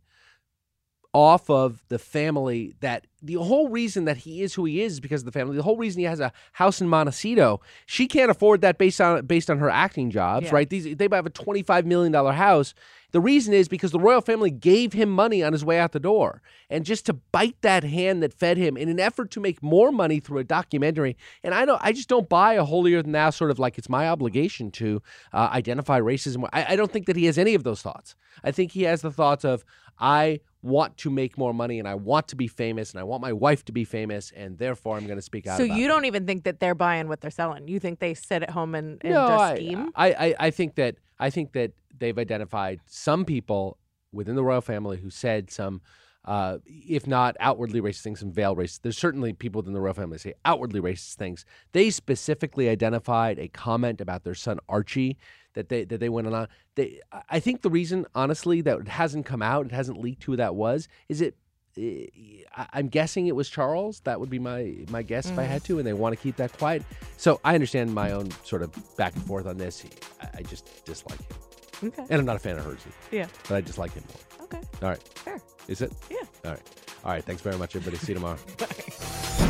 off 1.14 1.49
of 1.49 1.82
the 1.88 1.99
family 1.99 2.75
that 2.80 3.06
the 3.23 3.34
whole 3.34 3.68
reason 3.68 4.04
that 4.04 4.18
he 4.18 4.42
is 4.42 4.54
who 4.54 4.64
he 4.66 4.82
is 4.82 4.94
is 4.94 5.00
because 5.00 5.23
of 5.23 5.26
the 5.26 5.32
family. 5.32 5.56
The 5.56 5.62
whole 5.62 5.76
reason 5.78 6.00
he 6.00 6.04
has 6.04 6.21
a 6.21 6.32
house 6.52 6.80
in 6.80 6.88
Montecito, 6.88 7.60
she 7.86 8.06
can't 8.06 8.30
afford 8.30 8.60
that 8.60 8.76
based 8.78 9.00
on 9.00 9.25
based 9.26 9.50
on 9.50 9.58
her 9.58 9.71
acting 9.71 10.10
jobs, 10.10 10.47
Yeah. 10.47 10.54
right? 10.54 10.68
These 10.71 10.97
they 10.97 11.08
have 11.10 11.26
a 11.26 11.30
twenty 11.30 11.62
five 11.62 11.86
million 11.86 12.12
dollar 12.12 12.32
house. 12.32 12.75
The 13.10 13.21
reason 13.21 13.54
is 13.54 13.68
because 13.68 13.90
the 13.90 13.99
royal 13.99 14.21
family 14.21 14.50
gave 14.50 14.92
him 14.92 15.08
money 15.08 15.42
on 15.42 15.54
his 15.54 15.64
way 15.64 15.78
out 15.80 15.92
the 15.92 15.99
door, 15.99 16.42
and 16.68 16.84
just 16.84 17.06
to 17.06 17.14
bite 17.14 17.56
that 17.62 17.82
hand 17.82 18.23
that 18.23 18.34
fed 18.34 18.58
him 18.58 18.76
in 18.76 18.90
an 18.90 19.00
effort 19.00 19.30
to 19.30 19.40
make 19.40 19.62
more 19.62 19.90
money 19.90 20.21
through 20.21 20.38
a 20.40 20.44
documentary. 20.44 21.16
And 21.42 21.54
I 21.54 21.64
don't, 21.64 21.80
I 21.82 21.92
just 21.92 22.10
don't 22.10 22.28
buy 22.28 22.52
a 22.54 22.64
holier 22.64 23.00
than 23.02 23.12
thou 23.12 23.30
sort 23.30 23.50
of 23.50 23.58
like 23.58 23.78
it's 23.78 23.88
my 23.88 24.06
obligation 24.10 24.71
to 24.73 25.02
uh, 25.32 25.49
identify 25.50 25.99
racism. 25.99 26.47
I, 26.52 26.75
I 26.75 26.76
don't 26.76 26.92
think 26.92 27.06
that 27.06 27.16
he 27.16 27.25
has 27.25 27.38
any 27.38 27.54
of 27.54 27.64
those 27.64 27.80
thoughts. 27.80 28.14
I 28.44 28.50
think 28.52 28.73
he 28.73 28.82
has 28.82 29.00
the 29.00 29.10
thoughts 29.10 29.42
of 29.42 29.64
I 29.99 30.40
want 30.62 30.97
to 30.99 31.10
make 31.10 31.38
more 31.38 31.54
money 31.54 31.78
and 31.78 31.86
I 31.86 31.94
want 31.94 32.28
to 32.28 32.36
be 32.36 32.49
famous 32.49 32.90
and 32.90 33.00
I 33.00 33.04
want 33.04 33.23
my 33.23 33.32
wife 33.32 33.64
to 33.66 33.73
be 33.73 33.84
famous 33.84 34.32
and 34.34 34.58
therefore 34.58 34.97
I'm 34.97 35.06
going 35.06 35.18
to 35.18 35.23
speak 35.23 35.47
out. 35.47 35.58
So 35.58 35.64
you 35.64 35.86
don't 35.86 36.04
even 36.04 36.26
think 36.26 36.44
that 36.44 36.58
they're 36.58 36.75
buying 36.75 37.08
what 37.08 37.21
they're 37.21 37.30
selling. 37.30 37.68
You 37.68 37.78
think 37.78 38.00
they 38.00 38.14
sit 38.14 38.42
at 38.42 38.50
home 38.50 38.75
and, 38.75 38.99
and 39.02 39.14
no, 39.14 39.28
just 39.28 39.40
I, 39.40 39.54
scheme? 39.54 39.92
I, 39.94 40.12
I, 40.12 40.34
I 40.40 40.50
think 40.50 40.75
that 40.75 40.97
I 41.18 41.30
think 41.30 41.52
that 41.52 41.73
they've 41.97 42.18
identified 42.18 42.80
some 42.86 43.25
people 43.25 43.78
within 44.12 44.36
the 44.36 44.44
royal 44.44 44.60
family 44.60 44.99
who 44.99 45.10
said 45.10 45.50
some, 45.50 45.80
uh, 46.28 46.58
if 46.67 47.06
not 47.06 47.36
outwardly 47.41 47.80
racist 47.80 48.02
things, 48.02 48.21
some 48.21 48.30
veiled 48.30 48.58
racist. 48.58 48.82
There's 48.82 48.99
certainly 48.99 49.32
people 49.32 49.60
within 49.60 49.73
the 49.73 49.80
royal 49.80 49.95
family 49.95 50.19
say 50.19 50.34
outwardly 50.45 50.80
racist 50.80 51.14
things. 51.14 51.47
They 51.73 51.88
specifically 51.91 52.69
identified 52.69 53.38
a 53.38 53.49
comment 53.49 54.00
about 54.02 54.25
their 54.25 54.34
son 54.34 54.58
Archie 54.69 55.17
that 55.54 55.71
they 55.71 55.84
that 55.84 56.00
they 56.00 56.10
went 56.10 56.26
on. 56.28 56.47
They, 56.75 57.00
I 57.30 57.41
think 57.41 57.62
the 57.62 57.71
reason, 57.71 58.04
honestly, 58.14 58.60
that 58.60 58.78
it 58.78 58.88
hasn't 58.88 59.25
come 59.25 59.41
out, 59.43 59.64
it 59.67 59.73
hasn't 59.73 59.99
leaked 60.00 60.25
who 60.25 60.36
that 60.36 60.54
was, 60.54 60.86
is 61.08 61.21
it. 61.23 61.34
I- 61.78 62.69
I'm 62.73 62.88
guessing 62.88 63.28
it 63.28 63.36
was 63.36 63.49
Charles. 63.49 64.00
That 64.00 64.21
would 64.21 64.30
be 64.30 64.38
my 64.38 64.75
my 64.91 65.02
guess 65.02 65.30
if 65.30 65.38
I 65.38 65.45
had 65.45 65.64
to, 65.64 65.78
and 65.78 65.86
they 65.86 65.93
want 65.95 66.14
to 66.14 66.21
keep 66.23 66.36
that 66.36 66.52
quiet. 66.58 66.82
So 67.17 67.41
I 67.45 67.54
understand 67.54 67.95
my 67.95 68.10
own 68.12 68.30
sort 68.45 68.62
of 68.62 68.71
back 68.97 69.14
and 69.14 69.25
forth 69.25 69.47
on 69.47 69.56
this. 69.56 69.84
I, 70.21 70.38
I 70.38 70.43
just 70.43 70.84
dislike 70.84 71.21
him, 71.21 71.36
okay. 71.84 72.02
and 72.10 72.19
I'm 72.21 72.25
not 72.26 72.36
a 72.36 72.38
fan 72.41 72.58
of 72.58 72.64
hers, 72.64 72.80
either, 72.86 73.17
Yeah. 73.17 73.26
but 73.49 73.56
I 73.56 73.60
just 73.60 73.78
like 73.78 73.93
him 73.93 74.04
more. 74.08 74.45
Okay. 74.45 74.60
All 74.82 74.88
right, 74.91 75.02
Fair. 75.19 75.41
is 75.69 75.80
it? 75.82 75.93
Yeah. 76.10 76.17
All 76.45 76.50
right, 76.52 76.62
all 77.04 77.12
right. 77.12 77.25
Thanks 77.25 77.43
very 77.43 77.56
much, 77.58 77.76
everybody. 77.76 77.97
See 77.99 78.12
you 78.12 78.14
tomorrow. 78.14 78.38
Bye. 78.58 79.45